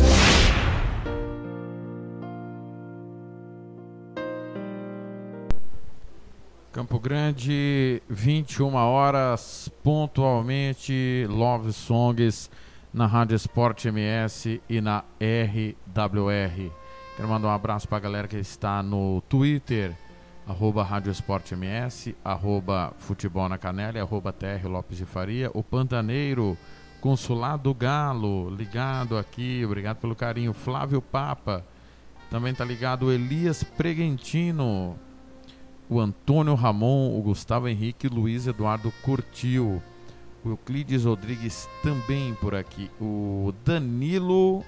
Campo 6.71 6.97
Grande, 6.97 8.01
21 8.09 8.73
horas, 8.73 9.69
pontualmente, 9.83 11.27
Love 11.29 11.73
Songs 11.73 12.49
na 12.93 13.05
Rádio 13.05 13.35
Esporte 13.35 13.91
MS 13.91 14.61
e 14.69 14.79
na 14.79 15.03
RWR. 15.19 16.80
Quero 17.21 17.31
mandar 17.31 17.49
um 17.49 17.51
abraço 17.51 17.87
para 17.87 17.97
a 17.97 18.01
galera 18.01 18.27
que 18.27 18.37
está 18.37 18.81
no 18.81 19.21
Twitter, 19.29 19.95
arroba 20.47 20.81
Rádio 20.81 21.11
Esporte 21.11 21.53
MS, 21.53 22.15
arroba 22.25 22.95
Futebol 22.97 23.47
na 23.47 23.59
Canela 23.59 24.01
arroba 24.01 24.33
TR 24.33 24.67
Lopes 24.67 24.97
de 24.97 25.05
Faria. 25.05 25.51
O 25.53 25.61
Pantaneiro, 25.61 26.57
Consulado 26.99 27.71
Galo, 27.75 28.49
ligado 28.49 29.19
aqui, 29.19 29.63
obrigado 29.63 29.97
pelo 29.97 30.15
carinho. 30.15 30.51
Flávio 30.51 30.99
Papa, 30.99 31.63
também 32.31 32.55
tá 32.55 32.65
ligado 32.65 33.05
o 33.05 33.11
Elias 33.11 33.63
Preguentino, 33.63 34.97
o 35.87 35.99
Antônio 35.99 36.55
Ramon, 36.55 37.15
o 37.15 37.21
Gustavo 37.21 37.67
Henrique, 37.67 38.07
Luiz 38.07 38.47
Eduardo 38.47 38.91
Curtiu, 39.03 39.79
o 40.43 40.49
Euclides 40.49 41.05
Rodrigues 41.05 41.69
também 41.83 42.33
por 42.33 42.55
aqui, 42.55 42.89
o 42.99 43.53
Danilo 43.63 44.65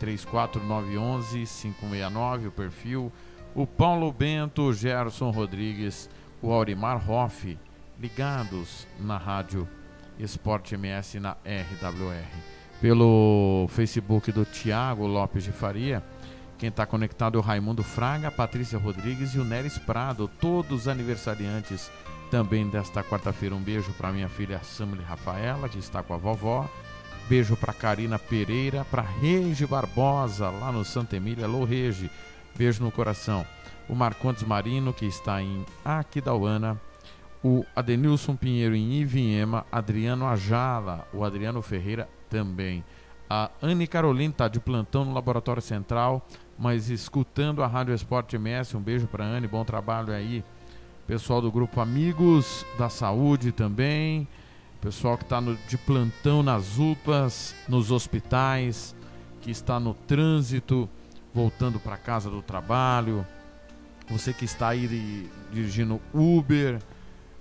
34911 0.00 1.46
569 1.46 2.48
o 2.48 2.50
perfil, 2.50 3.12
o 3.54 3.66
Paulo 3.66 4.10
Bento, 4.10 4.62
o 4.62 4.72
Gerson 4.72 5.30
Rodrigues, 5.30 6.08
o 6.42 6.50
Aurimar 6.50 7.08
Hoff, 7.08 7.58
ligados 8.00 8.86
na 8.98 9.18
rádio 9.18 9.68
Esporte 10.18 10.74
MS 10.74 11.20
na 11.20 11.36
RWR. 11.44 12.26
Pelo 12.80 13.66
Facebook 13.68 14.32
do 14.32 14.44
Tiago 14.44 15.06
Lopes 15.06 15.44
de 15.44 15.52
Faria, 15.52 16.02
quem 16.56 16.70
está 16.70 16.86
conectado 16.86 17.36
é 17.36 17.40
o 17.40 17.44
Raimundo 17.44 17.82
Fraga, 17.82 18.28
a 18.28 18.30
Patrícia 18.30 18.78
Rodrigues 18.78 19.34
e 19.34 19.38
o 19.38 19.44
Neres 19.44 19.78
Prado, 19.78 20.28
todos 20.40 20.88
aniversariantes 20.88 21.90
também 22.30 22.68
desta 22.68 23.02
quarta-feira. 23.02 23.54
Um 23.54 23.62
beijo 23.62 23.92
para 23.94 24.12
minha 24.12 24.28
filha 24.28 24.60
Samile 24.62 25.02
Rafaela, 25.02 25.68
que 25.68 25.78
está 25.78 26.02
com 26.02 26.14
a 26.14 26.16
vovó. 26.16 26.68
Beijo 27.30 27.56
para 27.56 27.72
Karina 27.72 28.18
Pereira, 28.18 28.84
para 28.90 29.02
Rege 29.02 29.64
Barbosa, 29.64 30.50
lá 30.50 30.72
no 30.72 30.84
Santa 30.84 31.16
Emília. 31.16 31.44
Alô, 31.44 31.62
Rege. 31.62 32.10
Beijo 32.56 32.82
no 32.82 32.90
coração. 32.90 33.46
O 33.88 33.94
Marcondes 33.94 34.42
Marino, 34.42 34.92
que 34.92 35.06
está 35.06 35.40
em 35.40 35.64
Aquidauana. 35.84 36.76
O 37.40 37.64
Adenilson 37.76 38.34
Pinheiro 38.34 38.74
em 38.74 38.94
Ivinhema. 38.94 39.64
Adriano 39.70 40.26
Ajala. 40.26 41.06
O 41.14 41.22
Adriano 41.22 41.62
Ferreira 41.62 42.08
também. 42.28 42.84
A 43.28 43.48
Anne 43.62 43.86
Carolina 43.86 44.32
está 44.32 44.48
de 44.48 44.58
plantão 44.58 45.04
no 45.04 45.14
Laboratório 45.14 45.62
Central, 45.62 46.26
mas 46.58 46.90
escutando 46.90 47.62
a 47.62 47.68
Rádio 47.68 47.94
Esporte 47.94 48.34
MS. 48.34 48.76
Um 48.76 48.80
beijo 48.80 49.06
para 49.06 49.24
Anne, 49.24 49.46
bom 49.46 49.64
trabalho 49.64 50.12
aí. 50.12 50.42
Pessoal 51.06 51.40
do 51.40 51.52
grupo 51.52 51.80
Amigos 51.80 52.66
da 52.76 52.88
Saúde 52.88 53.52
também. 53.52 54.26
Pessoal 54.80 55.18
que 55.18 55.24
está 55.24 55.40
de 55.68 55.76
plantão 55.76 56.42
nas 56.42 56.78
UPAs, 56.78 57.54
nos 57.68 57.90
hospitais, 57.90 58.94
que 59.42 59.50
está 59.50 59.78
no 59.78 59.92
trânsito, 59.92 60.88
voltando 61.34 61.78
para 61.78 61.96
casa 61.98 62.30
do 62.30 62.40
trabalho. 62.40 63.26
Você 64.08 64.32
que 64.32 64.44
está 64.46 64.70
aí 64.70 64.88
di- 64.88 65.28
dirigindo 65.52 66.00
Uber, 66.14 66.80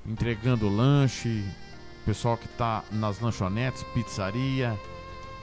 entregando 0.06 0.68
lanche, 0.68 1.44
pessoal 2.06 2.36
que 2.38 2.46
está 2.46 2.84
nas 2.92 3.20
lanchonetes, 3.22 3.84
pizzaria, 3.94 4.78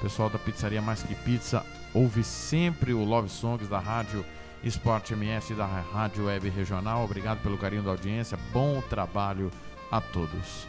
pessoal 0.01 0.29
da 0.29 0.39
pizzaria 0.39 0.83
Mais 0.83 1.03
Que 1.03 1.15
Pizza, 1.15 1.65
ouve 1.95 2.23
sempre 2.23 2.93
o 2.93 3.05
Love 3.05 3.31
Songs 3.31 3.69
da 3.69 3.79
Rádio 3.79 4.25
Esporte 4.63 5.15
MS 5.15 5.55
da 5.55 5.67
Rádio 5.67 6.27
Web 6.27 6.51
Regional. 6.51 7.05
Obrigado 7.05 7.41
pelo 7.43 7.57
carinho 7.57 7.83
da 7.83 7.91
audiência. 7.91 8.39
Bom 8.53 8.83
trabalho 8.83 9.51
a 9.91 10.01
todos. 10.01 10.67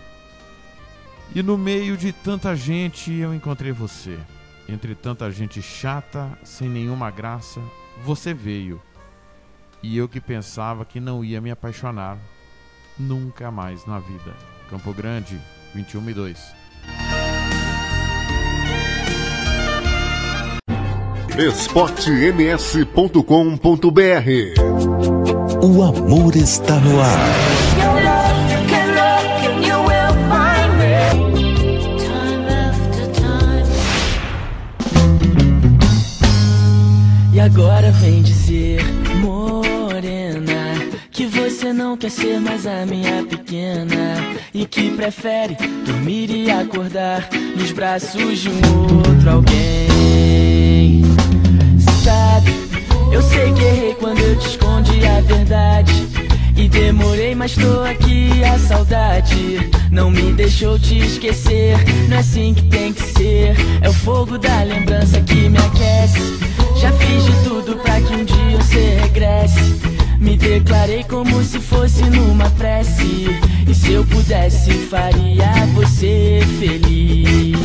E 1.36 1.44
no 1.44 1.58
meio 1.58 1.98
de 1.98 2.12
tanta 2.12 2.56
gente, 2.56 3.14
eu 3.14 3.34
encontrei 3.34 3.72
você. 3.72 4.18
Entre 4.68 4.96
tanta 4.96 5.32
gente 5.32 5.62
chata, 5.62 6.38
sem 6.44 6.70
nenhuma 6.70 7.12
graça, 7.12 7.62
você 8.04 8.34
veio. 8.34 8.82
E 9.82 9.98
eu 9.98 10.10
que 10.10 10.20
pensava 10.20 10.84
que 10.84 11.00
não 11.00 11.24
ia 11.24 11.40
me 11.40 11.52
apaixonar 11.52 12.18
nunca 12.98 13.52
mais 13.52 13.86
na 13.86 14.00
vida. 14.00 14.34
Campo 14.70 14.94
Grande, 14.94 15.40
21 15.74 16.10
e 16.10 16.14
2. 16.14 16.58
esportems.com.br 21.38 23.22
O 25.62 25.84
amor 25.84 26.36
está 26.36 26.80
no 26.80 27.00
ar. 27.00 27.67
E 37.38 37.40
agora 37.40 37.92
vem 37.92 38.24
dizer, 38.24 38.84
morena, 39.22 40.74
que 41.12 41.28
você 41.28 41.72
não 41.72 41.96
quer 41.96 42.10
ser 42.10 42.40
mais 42.40 42.66
a 42.66 42.84
minha 42.84 43.24
pequena 43.30 44.16
e 44.52 44.66
que 44.66 44.90
prefere 44.90 45.56
dormir 45.86 46.32
e 46.32 46.50
acordar 46.50 47.30
nos 47.56 47.72
braços 47.72 48.40
de 48.40 48.50
um 48.50 48.58
outro 48.98 49.30
alguém. 49.30 51.04
Sabe, 52.04 52.50
eu 53.14 53.22
sei 53.22 53.54
que 53.54 53.62
errei 53.62 53.94
quando 53.94 54.20
eu 54.20 54.36
te 54.40 54.48
escondi 54.48 55.06
a 55.06 55.22
verdade. 55.22 55.94
E 56.56 56.68
demorei, 56.68 57.36
mas 57.36 57.54
tô 57.54 57.82
aqui, 57.84 58.44
a 58.44 58.58
saudade 58.58 59.60
não 59.92 60.10
me 60.10 60.34
deixou 60.34 60.80
te 60.80 60.98
esquecer. 60.98 61.78
Não 62.10 62.18
é 62.18 62.20
assim 62.20 62.56
que 62.56 62.64
tem 62.64 62.92
que 62.92 63.04
ser, 63.04 63.56
é 63.80 63.88
o 63.88 63.94
fogo 63.94 64.40
da 64.40 64.64
lembrança 64.64 65.22
que 65.22 65.48
me 65.48 65.60
aquece. 65.60 66.57
Já 66.76 66.92
fiz 66.92 67.24
de 67.26 67.44
tudo 67.44 67.76
pra 67.78 68.02
que 68.02 68.14
um 68.14 68.24
dia 68.24 68.58
você 68.58 68.98
regresse. 69.02 69.76
Me 70.20 70.36
declarei 70.36 71.04
como 71.04 71.44
se 71.44 71.60
fosse 71.60 72.04
numa 72.10 72.50
prece. 72.52 73.28
E 73.68 73.74
se 73.74 73.94
eu 73.94 74.06
pudesse, 74.06 74.72
faria 74.90 75.52
você 75.74 76.40
feliz. 76.60 77.58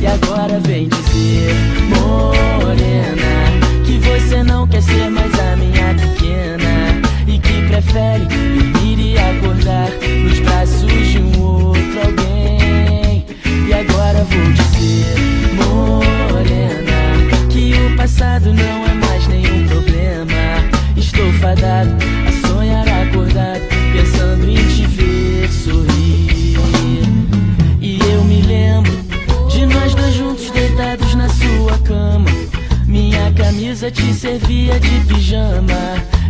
E 0.00 0.06
agora 0.06 0.58
vem 0.60 0.88
dizer, 0.88 1.54
morena, 1.88 3.84
que 3.84 3.98
você 3.98 4.42
não 4.42 4.66
quer 4.66 4.82
ser 4.82 5.10
mais 5.10 5.32
a 5.38 5.56
minha 5.56 5.94
pequena. 5.94 7.02
E 7.26 7.38
que 7.38 7.62
prefere 7.68 8.24
dormir 8.26 8.98
e 8.98 9.18
acordar 9.18 9.90
nos 10.24 10.38
braços 10.40 11.08
de 11.08 11.18
um 11.18 11.40
outro 11.40 12.00
alguém. 12.04 13.26
E 13.68 13.72
agora 13.72 14.24
vou 14.24 14.52
dizer, 14.52 14.61
não 18.20 18.86
é 18.86 18.94
mais 18.94 19.26
nenhum 19.26 19.66
problema. 19.66 20.34
Estou 20.96 21.32
fadado 21.34 21.90
a 22.26 22.46
sonhar 22.46 22.86
acordado, 22.88 23.62
pensando 23.92 24.48
em 24.48 24.56
te 24.68 24.86
ver 24.86 25.50
sorrir. 25.50 26.56
E 27.80 27.98
eu 28.12 28.24
me 28.24 28.42
lembro 28.42 28.92
de 29.48 29.66
nós 29.66 29.94
dois 29.94 30.14
juntos 30.14 30.50
deitados 30.50 31.14
na 31.14 31.28
sua 31.28 31.78
cama. 31.78 32.30
Minha 32.86 33.32
camisa 33.32 33.90
te 33.90 34.12
servia 34.12 34.78
de 34.78 35.00
pijama. 35.06 35.72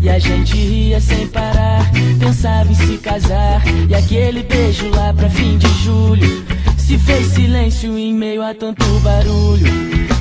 E 0.01 0.09
a 0.09 0.18
gente 0.18 0.55
ria 0.57 1.01
sem 1.01 1.26
parar, 1.28 1.91
pensava 2.18 2.70
em 2.70 2.74
se 2.74 2.97
casar. 2.99 3.62
E 3.89 3.95
aquele 3.95 4.43
beijo 4.43 4.89
lá 4.91 5.12
pra 5.12 5.28
fim 5.28 5.59
de 5.59 5.68
julho 5.83 6.51
se 6.83 6.99
fez 6.99 7.28
silêncio 7.28 7.97
em 7.97 8.12
meio 8.12 8.43
a 8.43 8.53
tanto 8.53 8.85
barulho. 9.01 9.66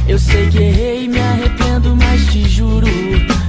Eu 0.08 0.20
sei 0.20 0.48
que 0.48 0.60
errei 0.60 1.06
e 1.06 1.08
me 1.08 1.20
arrependo, 1.20 1.96
mas 1.96 2.26
te 2.28 2.48
juro, 2.48 2.88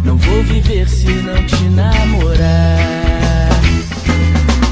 não 0.04 0.16
vou 0.16 0.42
viver 0.44 0.88
se 0.88 1.08
não 1.08 1.44
te 1.46 1.62
namorar. 1.64 3.50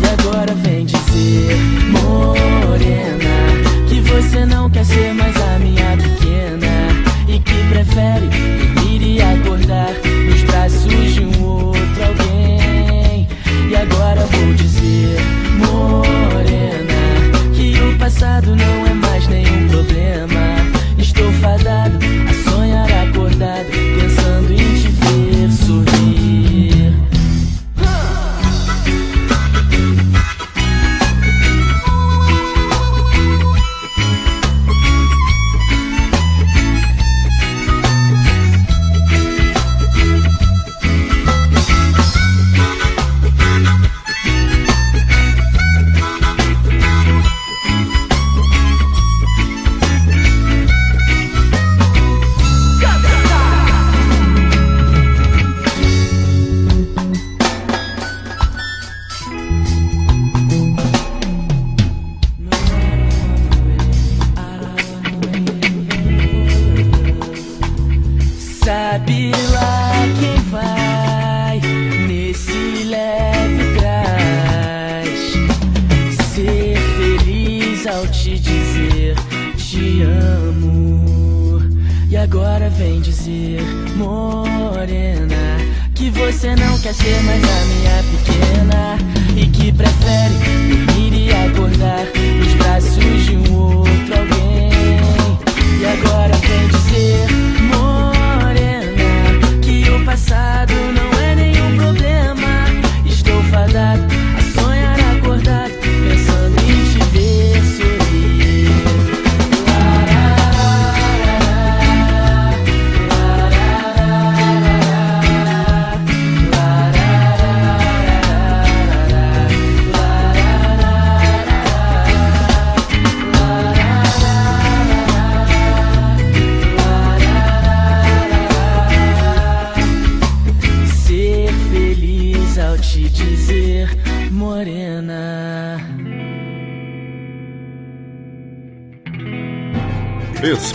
E 0.03 0.21
agora 0.21 0.55
vem 0.55 0.87
dizer, 0.87 1.57
morena, 1.91 3.87
que 3.89 4.01
você 4.01 4.47
não 4.47 4.71
quer 4.71 4.85
ser 4.87 5.13
mais 5.13 5.37
a 5.37 5.59
minha 5.59 5.97
pequena 5.97 6.89
e 7.29 7.39
que 7.41 7.69
prefere 7.69 8.27
dormir 8.27 9.03
e 9.03 9.23
acordar 9.23 9.93
nos 10.29 10.43
braços 10.45 11.15
de 11.15 11.25
um 11.25 11.45
outro 11.45 12.05
alguém. 12.05 13.29
E 13.69 13.77
agora 13.77 14.25
vou 14.27 14.55
dizer, 14.55 15.17
morena, 15.59 16.50
passado 18.21 18.55
não 18.55 18.87
é 18.87 18.93
mais 18.93 19.27
nenhum 19.29 19.67
problema. 19.69 20.30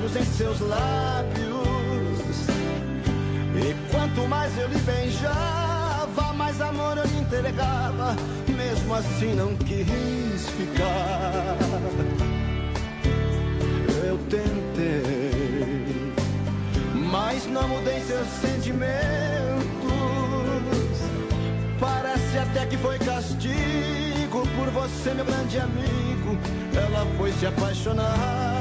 Lábios 0.00 0.16
em 0.16 0.24
seus 0.24 0.60
lábios. 0.60 1.60
E 3.54 3.90
quanto 3.90 4.26
mais 4.26 4.56
eu 4.56 4.68
lhe 4.68 4.78
beijava, 4.78 6.32
mais 6.34 6.60
amor 6.60 6.96
eu 6.96 7.04
lhe 7.04 7.18
entregava. 7.18 8.16
Mesmo 8.48 8.94
assim 8.94 9.34
não 9.34 9.54
quis 9.56 10.48
ficar. 10.50 11.56
Eu 14.04 14.18
tentei, 14.30 16.12
mas 16.94 17.46
não 17.46 17.68
mudei 17.68 18.00
seus 18.00 18.26
sentimentos. 18.28 18.90
Parece 21.78 22.38
até 22.38 22.66
que 22.66 22.76
foi 22.78 22.98
castigo 22.98 24.46
por 24.56 24.70
você, 24.70 25.14
meu 25.14 25.24
grande 25.24 25.58
amigo. 25.58 26.38
Ela 26.74 27.06
foi 27.18 27.32
se 27.32 27.46
apaixonar. 27.46 28.59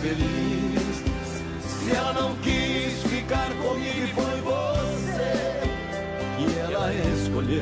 Feliz. 0.00 1.02
Se 1.62 1.90
ela 1.96 2.12
não 2.12 2.34
quis 2.36 3.02
ficar 3.02 3.50
comigo 3.62 4.08
foi 4.14 4.40
você. 4.40 5.60
E 6.38 6.72
ela 6.72 6.92
escolheu. 6.94 7.60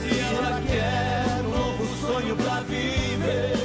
Se 0.00 0.20
ela 0.34 0.60
quer 0.66 1.42
um 1.44 1.50
novo 1.50 1.86
sonho 2.06 2.36
pra 2.36 2.60
viver, 2.60 3.56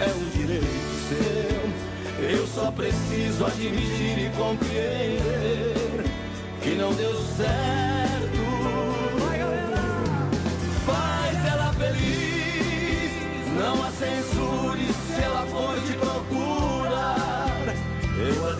É 0.00 0.06
um 0.06 0.30
direito 0.36 0.64
seu. 1.08 2.28
eu 2.30 2.46
só 2.46 2.70
preciso 2.72 3.46
admitir 3.46 4.18
e 4.18 4.30
compreender 4.36 6.04
que 6.62 6.70
não 6.70 6.92
deu 6.94 7.14
certo. 7.36 7.93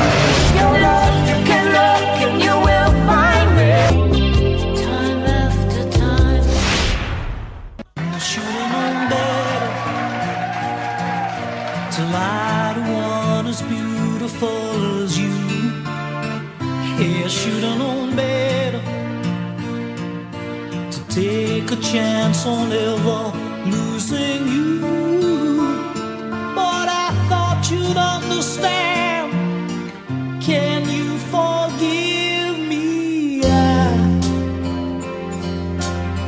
Take 21.10 21.72
a 21.72 21.76
chance 21.82 22.46
on 22.46 22.70
ever 22.70 23.47
losing 23.66 24.48
you. 24.48 24.80
But 26.54 26.88
I 26.88 27.10
thought 27.28 27.68
you'd 27.70 27.96
understand. 27.96 29.32
Can 30.42 30.88
you 30.88 31.18
forgive 31.34 32.58
me? 32.68 33.42
I 33.44 34.16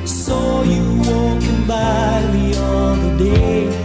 saw 0.05 0.63
you 0.63 0.85
walking 1.11 1.67
by 1.67 2.23
the 2.33 2.59
other 2.61 3.19
day. 3.19 3.80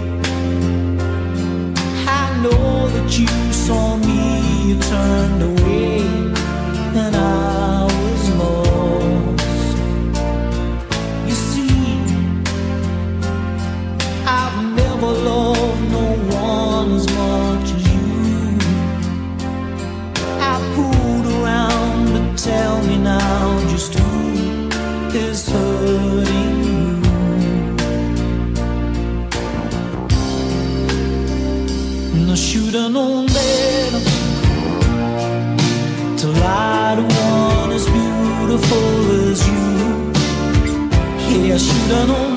Yeah, 41.87 42.01
I 42.01 42.34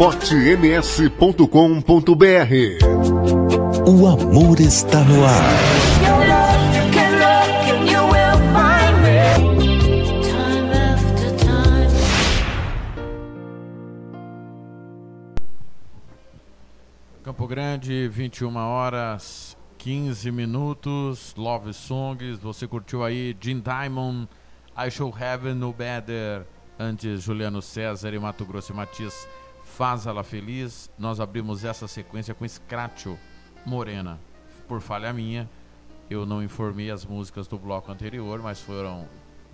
esportems.com.br 0.00 1.44
O 3.86 4.06
amor 4.06 4.58
está 4.58 5.04
no 5.04 5.26
ar. 5.26 5.42
Campo 17.22 17.46
Grande, 17.46 18.08
21 18.08 18.56
horas 18.56 19.54
15 19.76 20.30
minutos. 20.30 21.34
Love 21.36 21.74
Songs. 21.74 22.38
Você 22.38 22.66
curtiu 22.66 23.04
aí 23.04 23.36
Jim 23.38 23.60
Diamond, 23.60 24.26
I 24.78 24.90
Shall 24.90 25.14
Have 25.14 25.52
No 25.52 25.74
Better. 25.74 26.46
Antes, 26.78 27.20
Juliano 27.20 27.60
César 27.60 28.14
e 28.14 28.18
Mato 28.18 28.46
Grosso 28.46 28.72
e 28.72 28.74
Matias 28.74 29.28
Faz 29.76 30.06
Ela 30.06 30.22
Feliz. 30.22 30.90
Nós 30.98 31.20
abrimos 31.20 31.64
essa 31.64 31.86
sequência 31.88 32.34
com 32.34 32.46
Scratcho 32.46 33.18
Morena. 33.64 34.18
Por 34.68 34.80
falha 34.80 35.12
minha, 35.12 35.48
eu 36.08 36.26
não 36.26 36.42
informei 36.42 36.90
as 36.90 37.04
músicas 37.04 37.46
do 37.46 37.58
bloco 37.58 37.90
anterior, 37.90 38.40
mas 38.42 38.60
foram 38.60 39.08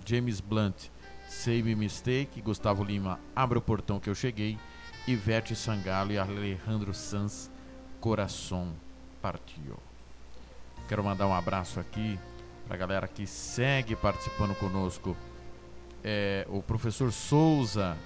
James 0.05 0.41
Blunt, 0.41 0.89
Save 1.29 1.75
Mistake, 1.75 2.41
Gustavo 2.41 2.83
Lima, 2.83 3.19
Abra 3.35 3.59
o 3.59 3.61
Portão 3.61 3.99
que 3.99 4.09
eu 4.09 4.15
cheguei, 4.15 4.57
Ivete 5.07 5.55
Sangalo 5.55 6.11
e 6.11 6.17
Alejandro 6.17 6.93
Sanz, 6.93 7.49
Coração 8.01 8.73
Partiu. 9.21 9.77
Quero 10.87 11.03
mandar 11.03 11.27
um 11.27 11.33
abraço 11.33 11.79
aqui 11.79 12.19
para 12.65 12.75
a 12.75 12.77
galera 12.77 13.07
que 13.07 13.25
segue 13.25 13.95
participando 13.95 14.55
conosco. 14.55 15.15
É, 16.03 16.45
o 16.49 16.61
professor 16.61 17.11
Souza, 17.11 17.97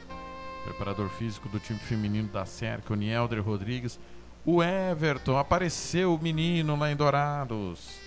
preparador 0.63 1.09
físico 1.09 1.49
do 1.49 1.59
time 1.59 1.79
feminino 1.79 2.27
da 2.27 2.45
SERC, 2.45 2.91
o 2.91 2.95
Nielder 2.95 3.41
Rodrigues. 3.43 3.99
O 4.45 4.63
Everton, 4.63 5.37
apareceu 5.37 6.15
o 6.15 6.21
menino 6.21 6.75
lá 6.75 6.91
em 6.91 6.95
Dourados. 6.95 7.99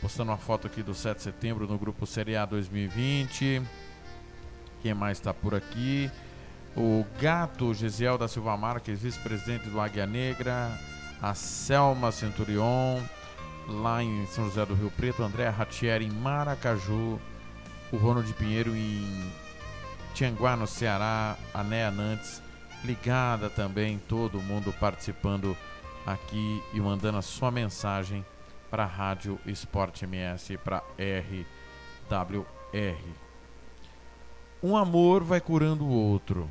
Postando 0.00 0.30
uma 0.30 0.38
foto 0.38 0.66
aqui 0.66 0.82
do 0.82 0.94
7 0.94 1.16
de 1.16 1.22
setembro 1.24 1.66
no 1.66 1.76
grupo 1.76 2.06
Série 2.06 2.36
A 2.36 2.46
2020. 2.46 3.60
Quem 4.82 4.94
mais 4.94 5.18
está 5.18 5.34
por 5.34 5.54
aqui? 5.54 6.10
O 6.76 7.04
Gato 7.20 7.74
Gisiel 7.74 8.16
da 8.16 8.28
Silva 8.28 8.56
Marques, 8.56 9.00
vice-presidente 9.00 9.68
do 9.68 9.80
Águia 9.80 10.06
Negra. 10.06 10.70
A 11.20 11.34
Selma 11.34 12.10
Centurion, 12.12 13.00
lá 13.68 14.02
em 14.02 14.24
São 14.26 14.44
José 14.44 14.64
do 14.64 14.74
Rio 14.74 14.90
Preto. 14.96 15.22
André 15.22 15.48
Ratieri 15.48 16.06
em 16.06 16.10
Maracaju. 16.10 17.20
O 17.92 17.96
Ronald 17.96 18.32
Pinheiro 18.34 18.74
em 18.74 19.30
Tianguá, 20.14 20.56
no 20.56 20.66
Ceará. 20.66 21.36
A 21.52 21.62
Nantes 21.62 22.42
ligada 22.84 23.48
também. 23.50 23.98
Todo 24.08 24.40
mundo 24.40 24.72
participando 24.72 25.56
aqui 26.06 26.62
e 26.72 26.80
mandando 26.80 27.18
a 27.18 27.22
sua 27.22 27.50
mensagem 27.50 28.24
para 28.70 28.84
a 28.84 28.86
Rádio 28.86 29.38
Esporte 29.46 30.04
MS, 30.04 30.56
para 30.58 30.82
RWR. 32.08 32.44
Um 34.62 34.76
amor 34.76 35.24
vai 35.24 35.40
curando 35.40 35.84
o 35.84 35.90
outro, 35.90 36.48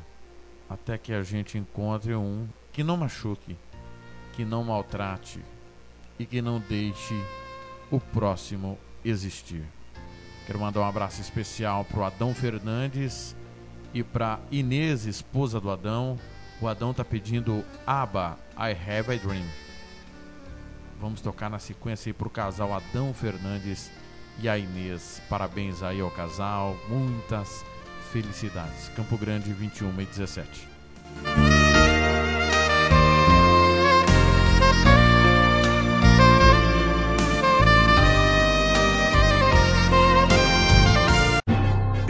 até 0.68 0.98
que 0.98 1.12
a 1.12 1.22
gente 1.22 1.56
encontre 1.56 2.14
um 2.14 2.48
que 2.72 2.82
não 2.82 2.96
machuque, 2.96 3.56
que 4.32 4.44
não 4.44 4.64
maltrate 4.64 5.40
e 6.18 6.26
que 6.26 6.42
não 6.42 6.58
deixe 6.58 7.14
o 7.90 7.98
próximo 7.98 8.78
existir. 9.04 9.64
Quero 10.46 10.58
mandar 10.58 10.80
um 10.80 10.84
abraço 10.84 11.20
especial 11.20 11.84
para 11.84 12.00
o 12.00 12.04
Adão 12.04 12.34
Fernandes 12.34 13.36
e 13.92 14.02
para 14.02 14.38
Inês, 14.50 15.06
esposa 15.06 15.60
do 15.60 15.70
Adão. 15.70 16.18
O 16.60 16.68
Adão 16.68 16.92
tá 16.92 17.04
pedindo 17.04 17.64
Aba, 17.86 18.38
I 18.56 18.72
Have 18.72 19.14
a 19.14 19.16
Dream. 19.16 19.46
Vamos 21.00 21.20
tocar 21.20 21.48
na 21.48 21.58
sequência 21.58 22.10
aí 22.10 22.12
pro 22.12 22.28
casal 22.28 22.74
Adão 22.74 23.14
Fernandes 23.14 23.90
e 24.38 24.48
a 24.48 24.58
Inês. 24.58 25.20
Parabéns 25.28 25.82
aí 25.82 26.00
ao 26.00 26.10
casal, 26.10 26.76
muitas 26.88 27.64
felicidades. 28.12 28.88
Campo 28.94 29.16
Grande 29.16 29.52
21 29.52 30.00
e 30.00 30.04
17. 30.04 30.68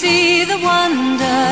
See 0.00 0.44
the 0.44 0.58
wonder 0.70 1.42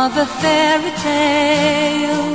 of 0.00 0.10
a 0.24 0.26
fairy 0.40 0.92
tale, 1.08 2.28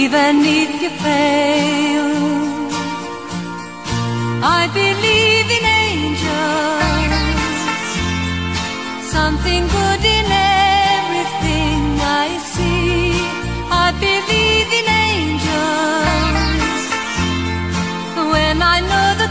even 0.00 0.34
if 0.60 0.70
you 0.82 0.90
fail. 1.06 2.10
I 4.58 4.62
believe 4.80 5.48
in 5.58 5.64
angels, 5.86 7.18
something 9.16 9.62
good 9.76 10.02
in 10.16 10.26
everything 10.26 10.47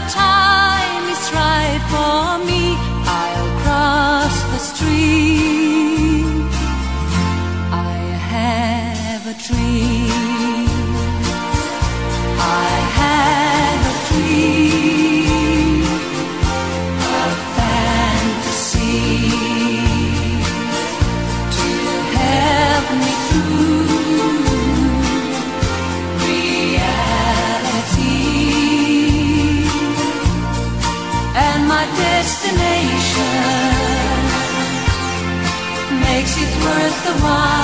time 0.08 1.04
is 1.14 1.32
right 1.32 1.82
for 1.92 2.44
me. 2.48 2.76
I'll 3.20 3.50
cross 3.62 4.36
the 4.52 4.58
stream. 4.70 6.48
I 7.70 7.96
have 8.34 9.26
a 9.26 9.34
dream. 9.46 10.68
I 12.40 12.72
have 12.98 13.47
smile. 37.28 37.57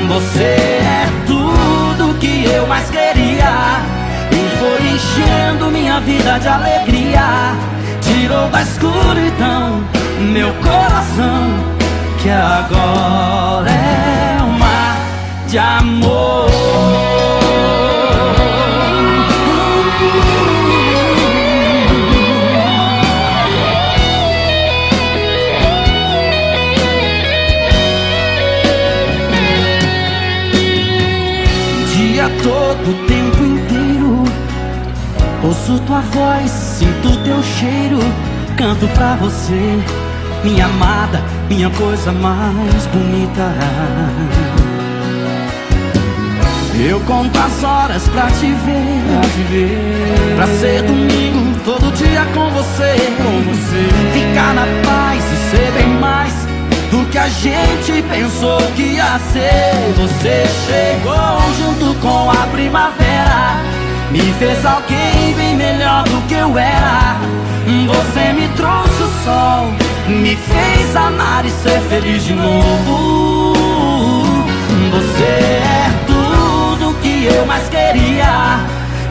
Você 0.07 0.43
é 0.43 1.07
tudo 1.25 2.17
que 2.19 2.45
eu 2.45 2.67
mais 2.67 2.89
queria. 2.89 3.81
E 4.31 4.57
foi 4.59 4.87
enchendo 4.89 5.71
minha 5.71 5.99
vida 5.99 6.37
de 6.39 6.47
alegria. 6.47 7.55
Tirou 8.01 8.47
da 8.49 8.61
escuridão 8.61 9.83
meu 10.31 10.53
coração 10.55 11.75
Que 12.21 12.29
agora 12.29 13.69
é 13.69 14.41
um 14.43 14.57
mar 14.57 14.97
de 15.47 15.57
amor 15.57 16.54
Ouço 35.45 35.79
tua 35.85 36.01
voz, 36.01 36.49
sinto 36.49 37.15
teu 37.23 37.43
cheiro, 37.43 37.99
canto 38.57 38.87
pra 38.95 39.15
você, 39.17 39.79
minha 40.43 40.65
amada, 40.65 41.23
minha 41.47 41.69
coisa 41.69 42.11
mais 42.11 42.87
bonita. 42.87 43.53
Eu 46.83 46.99
conto 47.01 47.37
as 47.37 47.63
horas 47.63 48.07
pra 48.09 48.25
te 48.31 48.47
ver, 48.47 49.03
pra, 49.07 49.21
te 49.29 49.43
ver. 49.51 50.35
pra 50.35 50.47
ser 50.47 50.81
domingo 50.81 51.59
todo 51.63 51.93
dia 51.93 52.25
com 52.33 52.49
você, 52.49 52.95
com 53.17 53.41
você. 53.43 53.87
Ficar 54.13 54.55
na 54.55 54.65
paz 54.83 55.23
e 55.23 55.51
ser 55.51 55.71
bem 55.73 55.89
mais 55.99 56.33
do 56.89 57.05
que 57.11 57.17
a 57.19 57.29
gente 57.29 58.03
pensou 58.09 58.57
que 58.75 58.81
ia 58.81 59.19
ser. 59.31 59.93
Você 59.95 60.43
chegou 60.65 61.39
junto 61.59 61.93
com 62.01 62.31
a 62.31 62.47
primavera, 62.47 63.74
me 64.15 64.33
fez 64.33 64.65
alguém 64.65 65.33
bem 65.35 65.55
melhor 65.55 66.03
do 66.03 66.21
que 66.27 66.35
eu 66.35 66.57
era. 66.57 67.17
Você 67.87 68.33
me 68.33 68.47
trouxe 68.49 69.03
o 69.03 69.23
sol, 69.23 69.73
me 70.07 70.35
fez 70.35 70.95
amar 70.95 71.45
e 71.45 71.49
ser 71.49 71.79
feliz 71.89 72.23
de 72.23 72.33
novo. 72.33 73.53
Você 74.91 75.23
é 75.23 75.91
tudo 76.07 76.95
que 77.01 77.25
eu 77.25 77.45
mais 77.45 77.67
queria. 77.67 78.59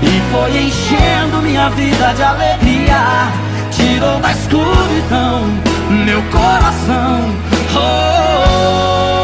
E 0.00 0.22
foi 0.32 0.50
enchendo 0.58 1.42
minha 1.42 1.68
vida 1.70 2.14
de 2.14 2.22
alegria. 2.22 3.28
Tirou 3.70 4.18
da 4.20 4.32
escuridão 4.32 5.50
meu 5.90 6.22
coração. 6.30 7.34
Oh, 7.76 9.23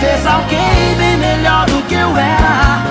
fez 0.00 0.26
alguém 0.26 0.94
bem 0.98 1.16
melhor 1.16 1.66
do 1.66 1.82
que 1.82 1.94
eu 1.94 2.16
era. 2.16 2.84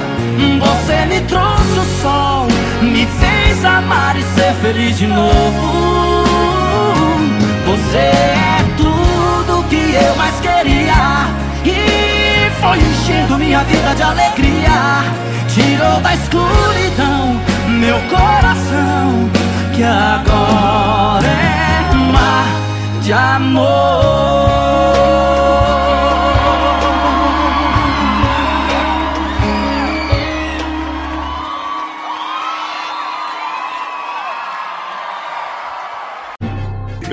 Você 0.60 1.06
me 1.06 1.22
trouxe 1.22 1.80
o 1.80 2.02
sol, 2.02 2.48
me 2.82 3.06
fez 3.06 3.64
amar 3.64 4.16
e 4.16 4.24
ser 4.36 4.54
feliz 4.62 4.98
de 4.98 5.08
novo. 5.08 6.26
Você 7.66 7.98
é 7.98 8.58
tudo 8.78 9.64
que 9.70 9.96
eu 9.96 10.16
mais 10.16 10.36
queria 10.40 11.28
e 11.64 12.50
foi 12.62 12.78
enchendo 12.78 13.38
minha 13.38 13.64
vida 13.64 13.96
de 13.96 14.04
alegria. 14.04 15.04
Tirou 15.48 16.00
da 16.02 16.14
escuridão 16.14 17.40
meu 17.80 18.00
coração, 18.10 19.30
que 19.74 19.84
agora 19.84 21.28
é 21.28 21.94
mar 22.12 22.46
de 23.02 23.14
amor. 23.14 24.56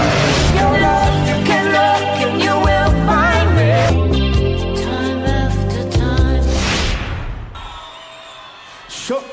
Deixa 8.88 9.14
eu 9.14 9.24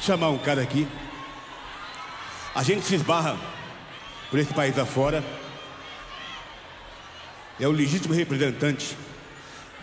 chamar 0.00 0.30
um 0.30 0.38
cara 0.38 0.62
aqui. 0.62 0.88
A 2.52 2.64
gente 2.64 2.84
se 2.84 2.96
esbarra 2.96 3.38
por 4.30 4.40
esse 4.40 4.52
país 4.52 4.76
afora. 4.80 5.22
É 7.60 7.68
o 7.68 7.70
legítimo 7.70 8.14
representante 8.14 8.96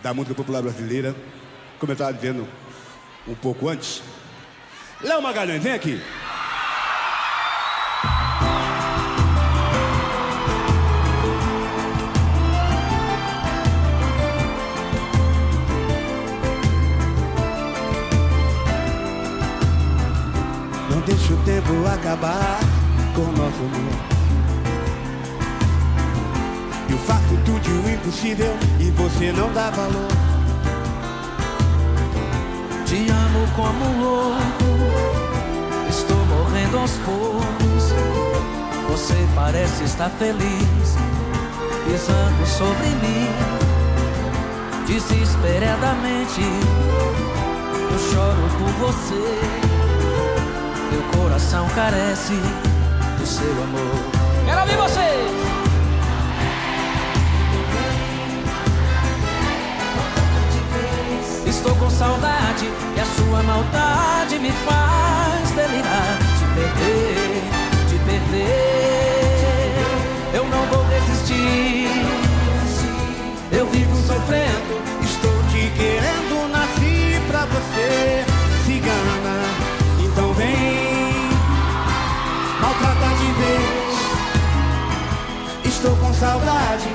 da 0.02 0.12
música 0.12 0.34
popular 0.34 0.60
brasileira. 0.60 1.16
Como 1.78 1.90
eu 1.90 1.94
estava 1.94 2.12
dizendo 2.12 2.46
um 3.28 3.34
pouco 3.34 3.68
antes. 3.68 4.02
Léo 5.02 5.22
Magalhães, 5.22 5.62
vem 5.62 5.72
aqui. 5.72 6.00
Não 20.90 21.00
deixe 21.02 21.32
o 21.32 21.36
tempo 21.44 21.86
acabar 21.86 22.58
com 23.14 23.22
o 23.22 23.32
nosso 23.32 23.60
amor. 23.60 24.18
E 26.88 26.94
o 26.94 26.98
fato 26.98 27.38
tudo 27.44 27.86
o 27.86 27.90
impossível 27.90 28.56
e 28.80 28.90
você 28.90 29.30
não 29.32 29.52
dá 29.52 29.70
valor. 29.70 30.37
Te 32.88 33.06
amo 33.10 33.46
como 33.54 33.84
um 33.84 34.00
louco, 34.00 34.64
estou 35.90 36.16
morrendo 36.24 36.78
aos 36.78 36.92
poucos. 37.04 37.92
Você 38.88 39.28
parece 39.34 39.84
estar 39.84 40.08
feliz, 40.18 40.96
pisando 41.84 42.46
sobre 42.46 42.86
mim. 42.86 43.28
Desesperadamente, 44.86 46.40
eu 47.92 47.98
choro 48.10 48.48
por 48.56 48.86
você. 48.86 49.38
Meu 50.90 51.02
coração 51.12 51.68
carece 51.74 52.40
do 53.18 53.26
seu 53.26 53.52
amor. 53.64 54.46
Quero 54.46 54.60
ouvir 54.62 54.76
vocês! 54.78 55.28
Estou 61.46 61.76
com 61.76 61.90
saudade 61.90 62.47
e 62.64 63.00
a 63.00 63.04
sua 63.04 63.42
maldade 63.44 64.38
me 64.40 64.50
faz 64.50 65.50
delirar. 65.50 66.18
Te 66.38 66.44
perder, 66.54 67.42
te 67.88 67.98
perder. 68.04 69.84
Eu 70.34 70.44
não 70.44 70.66
vou 70.66 70.84
resistir. 70.88 71.88
Eu 73.52 73.66
vivo 73.68 73.96
sofrendo. 74.06 74.82
Estou 75.04 75.42
te 75.50 75.70
querendo, 75.76 76.48
nasci 76.50 77.20
pra 77.28 77.46
você, 77.46 78.24
cigana. 78.66 79.44
Então 80.00 80.32
vem, 80.34 81.30
maltrata 82.60 83.08
de 83.18 83.32
vez. 83.40 83.98
Estou 85.64 85.94
com 85.96 86.12
saudade. 86.12 86.88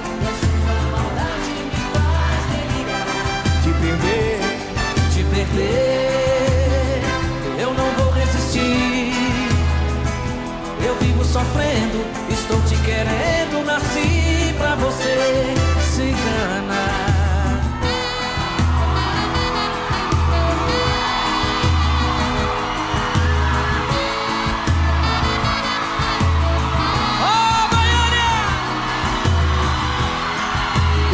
Eu 7.59 7.73
não 7.73 7.89
vou 7.91 8.11
resistir. 8.11 9.13
Eu 10.85 10.95
vivo 10.95 11.23
sofrendo, 11.23 12.03
estou 12.29 12.59
te 12.61 12.75
querendo, 12.83 13.65
nasci 13.65 14.53
pra 14.57 14.75
você, 14.75 15.53
cigana. 15.95 17.13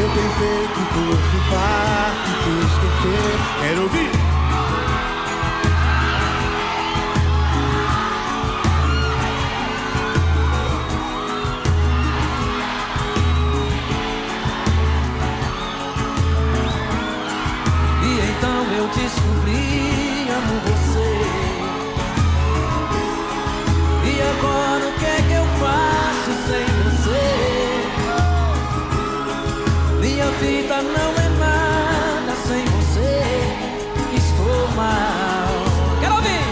eu 0.01 0.09
tenho 0.15 0.31
feito 0.31 0.79
corpo 0.93 1.37
parto, 1.49 2.29
te 2.43 2.51
esquecer. 2.65 3.61
Quero 3.61 3.81
ouvir. 3.83 4.18
Não 30.81 31.11
é 31.11 31.29
nada 31.39 32.35
sem 32.47 32.63
você. 32.65 33.21
Estou 34.15 34.67
mal. 34.75 35.49
Quero 35.99 36.15
ouvir! 36.15 36.45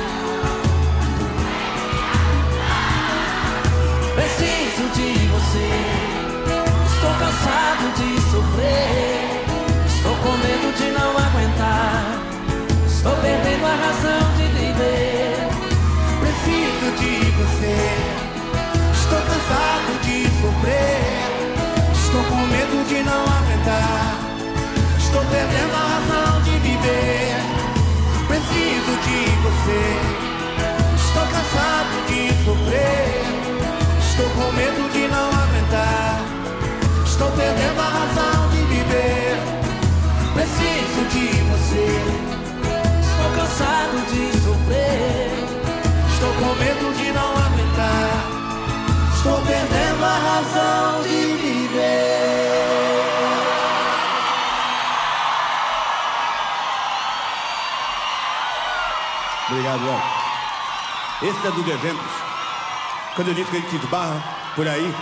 Preciso 4.15 4.83
de 4.95 5.27
você. 5.27 5.69
Estou 6.93 7.13
cansado 7.19 7.85
de 7.97 8.21
sofrer. 8.31 9.45
Estou 9.85 10.15
com 10.17 10.31
medo 10.37 10.73
de 10.77 10.91
não 10.91 11.11
aguentar. 11.17 12.03
Estou 12.85 13.15
perdendo 13.17 13.65
a 13.65 13.75
razão 13.75 14.23
de 14.37 14.43
viver. 14.57 15.47
Preciso 16.19 16.87
de 16.99 17.31
você. 17.31 17.77
Estou 18.93 19.21
cansado 19.21 19.91
de 20.03 20.23
sofrer. 20.41 20.96
Perdendo 25.29 25.73
a 25.73 25.85
razão 25.93 26.41
de 26.43 26.51
viver. 26.59 27.35
Preciso 28.27 28.93
de 29.05 29.19
você. 29.43 29.83
Estou 30.95 31.25
cansado 31.27 31.95
de 32.07 32.21
sofrer. 32.45 33.27
Estou 33.99 34.29
com 34.31 34.51
medo 34.53 34.91
de 34.91 35.07
não 35.07 35.29
aguentar. 35.29 36.19
Estou 37.05 37.31
perdendo 37.31 37.79
a 37.79 37.89
razão 37.99 38.49
de 38.49 38.61
viver. 38.73 39.37
Preciso 40.33 41.01
de 41.13 41.27
você. 41.51 41.87
Estou 43.01 43.29
cansado 43.35 43.97
de 44.11 44.23
sofrer. 44.43 45.31
Estou 46.13 46.33
com 46.33 46.55
medo 46.55 46.93
de 46.97 47.11
não 47.11 47.31
aguentar. 47.45 48.37
Estou 49.15 49.41
perdendo 49.41 50.03
a 50.03 50.17
razão 50.29 51.01
de 51.03 51.26
Obrigado, 59.57 59.83
Léo. 59.85 60.01
Esse 61.23 61.47
é 61.47 61.51
do 61.51 61.61
Eventos. 61.61 62.05
Quando 63.15 63.29
eu 63.29 63.33
disse 63.33 63.49
que 63.49 63.57
a 63.57 63.59
gente 63.59 63.75
esbarra 63.75 64.23
por 64.55 64.67
aí, 64.67 64.93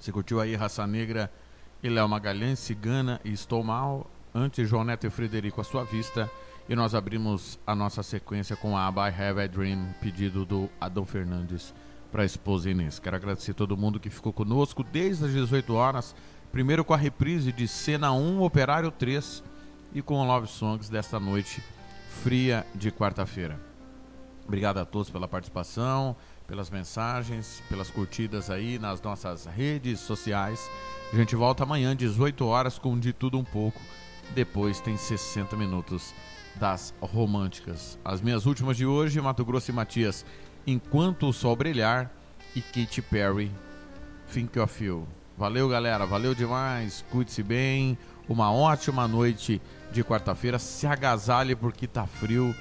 Você 0.00 0.10
curtiu 0.10 0.40
aí 0.40 0.56
Raça 0.56 0.86
Negra 0.86 1.30
e 1.82 1.88
Léo 1.90 2.08
Magalhães, 2.08 2.58
Cigana 2.58 3.20
e 3.22 3.32
Estou 3.32 3.62
Mal. 3.62 4.10
Antes, 4.34 4.66
João 4.66 4.82
Neto 4.82 5.06
e 5.06 5.10
Frederico 5.10 5.60
à 5.60 5.64
sua 5.64 5.84
vista. 5.84 6.30
E 6.66 6.74
nós 6.74 6.94
abrimos 6.94 7.58
a 7.66 7.74
nossa 7.74 8.02
sequência 8.02 8.56
com 8.56 8.74
a 8.74 8.88
I 8.88 9.22
Have 9.22 9.42
a 9.42 9.46
Dream, 9.46 9.94
pedido 10.00 10.46
do 10.46 10.70
Adão 10.80 11.04
Fernandes 11.04 11.74
para 12.10 12.22
a 12.22 12.24
esposa 12.24 12.70
Inês. 12.70 12.98
Quero 12.98 13.14
agradecer 13.14 13.52
todo 13.52 13.76
mundo 13.76 14.00
que 14.00 14.08
ficou 14.08 14.32
conosco 14.32 14.82
desde 14.82 15.26
as 15.26 15.32
18 15.32 15.74
horas. 15.74 16.16
Primeiro 16.50 16.82
com 16.82 16.94
a 16.94 16.96
reprise 16.96 17.52
de 17.52 17.68
Cena 17.68 18.10
1, 18.10 18.40
Operário 18.40 18.90
3 18.90 19.44
e 19.92 20.00
com 20.00 20.14
o 20.14 20.24
Love 20.24 20.46
Songs 20.46 20.88
desta 20.88 21.20
noite 21.20 21.62
fria 22.22 22.66
de 22.74 22.90
quarta-feira. 22.90 23.60
Obrigado 24.46 24.78
a 24.78 24.86
todos 24.86 25.10
pela 25.10 25.28
participação, 25.28 26.16
pelas 26.50 26.68
mensagens, 26.68 27.62
pelas 27.68 27.88
curtidas 27.88 28.50
aí 28.50 28.76
nas 28.76 29.00
nossas 29.00 29.46
redes 29.46 30.00
sociais. 30.00 30.68
A 31.12 31.16
gente 31.16 31.36
volta 31.36 31.62
amanhã, 31.62 31.94
18 31.94 32.44
horas, 32.44 32.76
com 32.76 32.98
De 32.98 33.12
Tudo 33.12 33.38
Um 33.38 33.44
Pouco. 33.44 33.80
Depois 34.34 34.80
tem 34.80 34.96
60 34.96 35.56
minutos 35.56 36.12
das 36.56 36.92
românticas. 37.00 37.96
As 38.04 38.20
minhas 38.20 38.46
últimas 38.46 38.76
de 38.76 38.84
hoje, 38.84 39.20
Mato 39.20 39.44
Grosso 39.44 39.70
e 39.70 39.74
Matias, 39.74 40.26
Enquanto 40.66 41.28
o 41.28 41.32
Sol 41.32 41.56
Brilhar 41.56 42.10
e 42.54 42.60
Katy 42.60 43.00
Perry, 43.00 43.50
Think 44.32 44.58
of 44.58 44.84
You. 44.84 45.06
Valeu, 45.38 45.68
galera. 45.68 46.04
Valeu 46.04 46.34
demais. 46.34 47.02
Cuide-se 47.10 47.42
bem. 47.42 47.96
Uma 48.28 48.52
ótima 48.52 49.08
noite 49.08 49.62
de 49.90 50.04
quarta-feira. 50.04 50.58
Se 50.58 50.86
agasalhe 50.86 51.54
porque 51.56 51.86
tá 51.86 52.06
frio. 52.06 52.54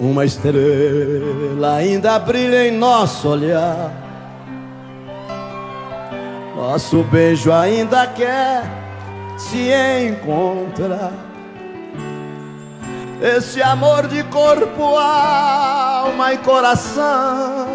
Uma 0.00 0.24
estrela 0.24 1.74
ainda 1.76 2.18
brilha 2.18 2.66
em 2.66 2.72
nosso 2.72 3.28
olhar. 3.28 3.92
Nosso 6.56 7.02
beijo 7.04 7.52
ainda 7.52 8.06
quer 8.06 8.62
se 9.36 9.70
encontrar. 10.08 11.12
Esse 13.20 13.62
amor 13.62 14.08
de 14.08 14.24
corpo, 14.24 14.96
alma 14.96 16.32
e 16.32 16.38
coração. 16.38 17.66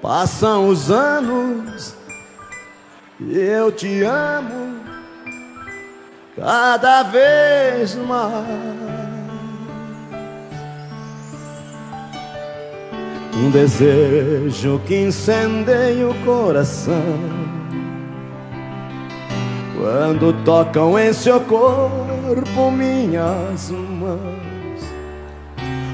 Passam 0.00 0.68
os 0.68 0.90
anos 0.90 1.94
Eu 3.28 3.70
te 3.70 4.02
amo 4.02 4.80
cada 6.34 7.02
vez 7.02 7.94
mais. 7.96 8.79
Um 13.34 13.50
desejo 13.50 14.80
que 14.86 14.96
incendeia 14.96 16.08
o 16.08 16.14
coração 16.24 17.50
quando 19.80 20.32
tocam 20.44 20.98
em 20.98 21.12
seu 21.12 21.40
corpo 21.40 22.70
minhas 22.70 23.70
mãos. 23.70 24.40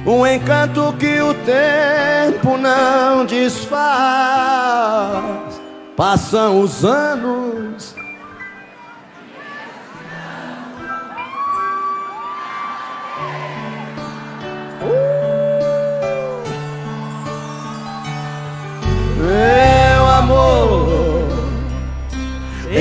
Um 0.07 0.27
encanto 0.27 0.93
que 0.99 1.21
o 1.21 1.35
tempo 1.35 2.57
não 2.57 3.27
desfaz. 3.27 3.77
Passam 5.97 6.61
os 6.61 6.85
anos. 6.85 7.96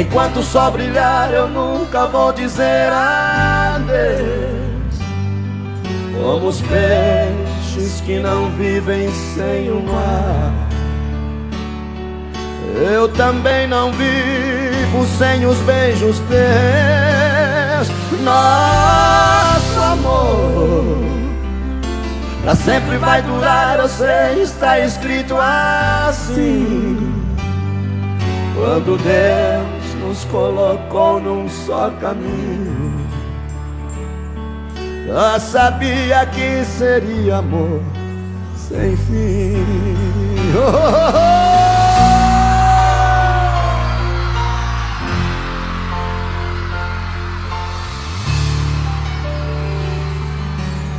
Enquanto 0.06 0.38
o 0.38 0.44
sol 0.44 0.72
brilhar, 0.72 1.32
eu 1.34 1.48
nunca 1.48 2.06
vou 2.07 2.32
dizer 2.32 2.91
adeus. 2.94 4.26
Como 6.14 6.48
os 6.48 6.61
peixes 6.61 8.02
que 8.02 8.19
não 8.19 8.49
vivem 8.52 9.11
sem 9.11 9.72
o 9.72 9.82
mar. 9.82 10.53
Eu 12.91 13.07
também 13.10 13.68
não 13.68 13.91
vivo 13.91 15.06
sem 15.18 15.45
os 15.45 15.57
beijos 15.60 16.19
teus. 16.19 17.90
Nosso 18.23 19.80
amor 19.80 21.06
Pra 22.45 22.56
sempre 22.56 22.98
vai 22.98 23.22
durar, 23.23 23.80
eu 23.80 23.90
sei, 23.90 24.44
está 24.44 24.80
escrito 24.80 25.36
assim. 25.36 26.95
Quando 28.56 28.98
Deus 28.98 29.74
nos 30.06 30.23
colocou 30.26 31.19
num 31.19 31.49
só 31.49 31.90
caminho, 31.99 32.94
já 35.07 35.40
sabia 35.40 36.26
que 36.27 36.64
seria 36.64 37.38
amor 37.38 37.82
sem 38.56 38.95
fim. 38.95 39.65
Oh, 40.56 40.60
oh, 40.60 41.11
oh. 41.18 41.45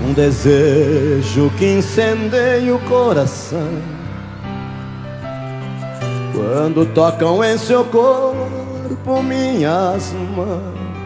Um 0.04 0.12
desejo 0.12 1.50
que 1.58 1.78
incendeia 1.78 2.74
o 2.74 2.78
coração 2.80 3.68
Quando 6.32 6.86
tocam 6.86 7.42
em 7.42 7.58
seu 7.58 7.84
corpo 7.84 8.65
minhas 9.22 10.12
mãos 10.34 10.96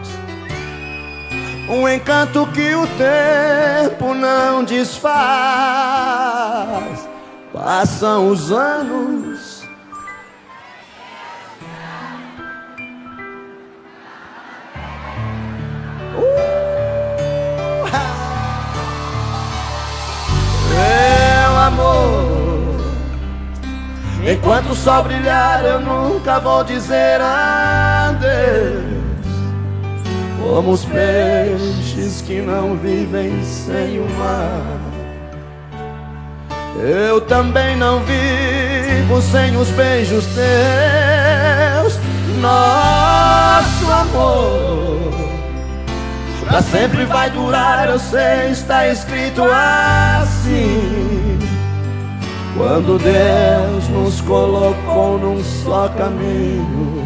Um 1.69 1.87
encanto 1.87 2.45
que 2.47 2.75
o 2.75 2.85
tempo 2.85 4.13
não 4.13 4.61
desfaz. 4.65 5.09
Passam 7.53 8.27
os 8.27 8.51
anos. 8.51 9.63
Meu 20.73 21.57
amor 21.57 22.20
Enquanto 24.25 24.71
o 24.71 24.75
sol 24.75 25.03
brilhar 25.03 25.63
eu 25.65 25.79
nunca 25.79 26.39
vou 26.39 26.63
dizer 26.63 27.19
adeus. 27.21 28.91
Como 30.39 30.71
os 30.71 30.85
peixes 30.85 32.21
que 32.21 32.41
não 32.41 32.75
vivem 32.77 33.43
sem 33.43 33.99
o 33.99 34.07
mar. 34.17 34.79
Eu 36.79 37.21
também 37.21 37.75
não 37.75 37.99
vivo 37.99 39.21
sem 39.21 39.55
os 39.57 39.69
beijos 39.69 40.25
teus. 40.25 41.99
Nosso 42.41 43.91
amor 43.91 45.01
Pra 46.51 46.61
sempre 46.61 47.05
vai 47.05 47.29
durar, 47.29 47.87
eu 47.87 47.97
sei, 47.97 48.51
está 48.51 48.85
escrito 48.89 49.41
assim. 49.41 50.50
Quando 52.71 52.97
Deus 52.99 53.89
nos 53.89 54.21
colocou 54.21 55.19
num 55.19 55.43
só 55.43 55.89
caminho, 55.89 57.05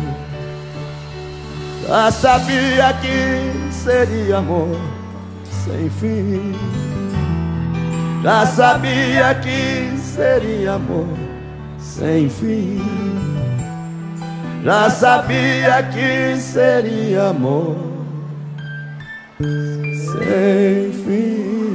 já 1.87 2.11
sabia 2.11 2.93
que 3.01 3.73
seria 3.73 4.37
amor 4.37 4.77
sem 5.49 5.89
fim. 5.89 6.53
Já 8.21 8.45
sabia 8.45 9.33
que 9.41 9.97
seria 9.97 10.73
amor 10.73 11.07
sem 11.79 12.29
fim. 12.29 12.79
Já 14.63 14.87
sabia 14.91 15.81
que 15.81 16.39
seria 16.39 17.29
amor 17.29 17.75
sem 19.39 20.91
fim. 21.03 21.74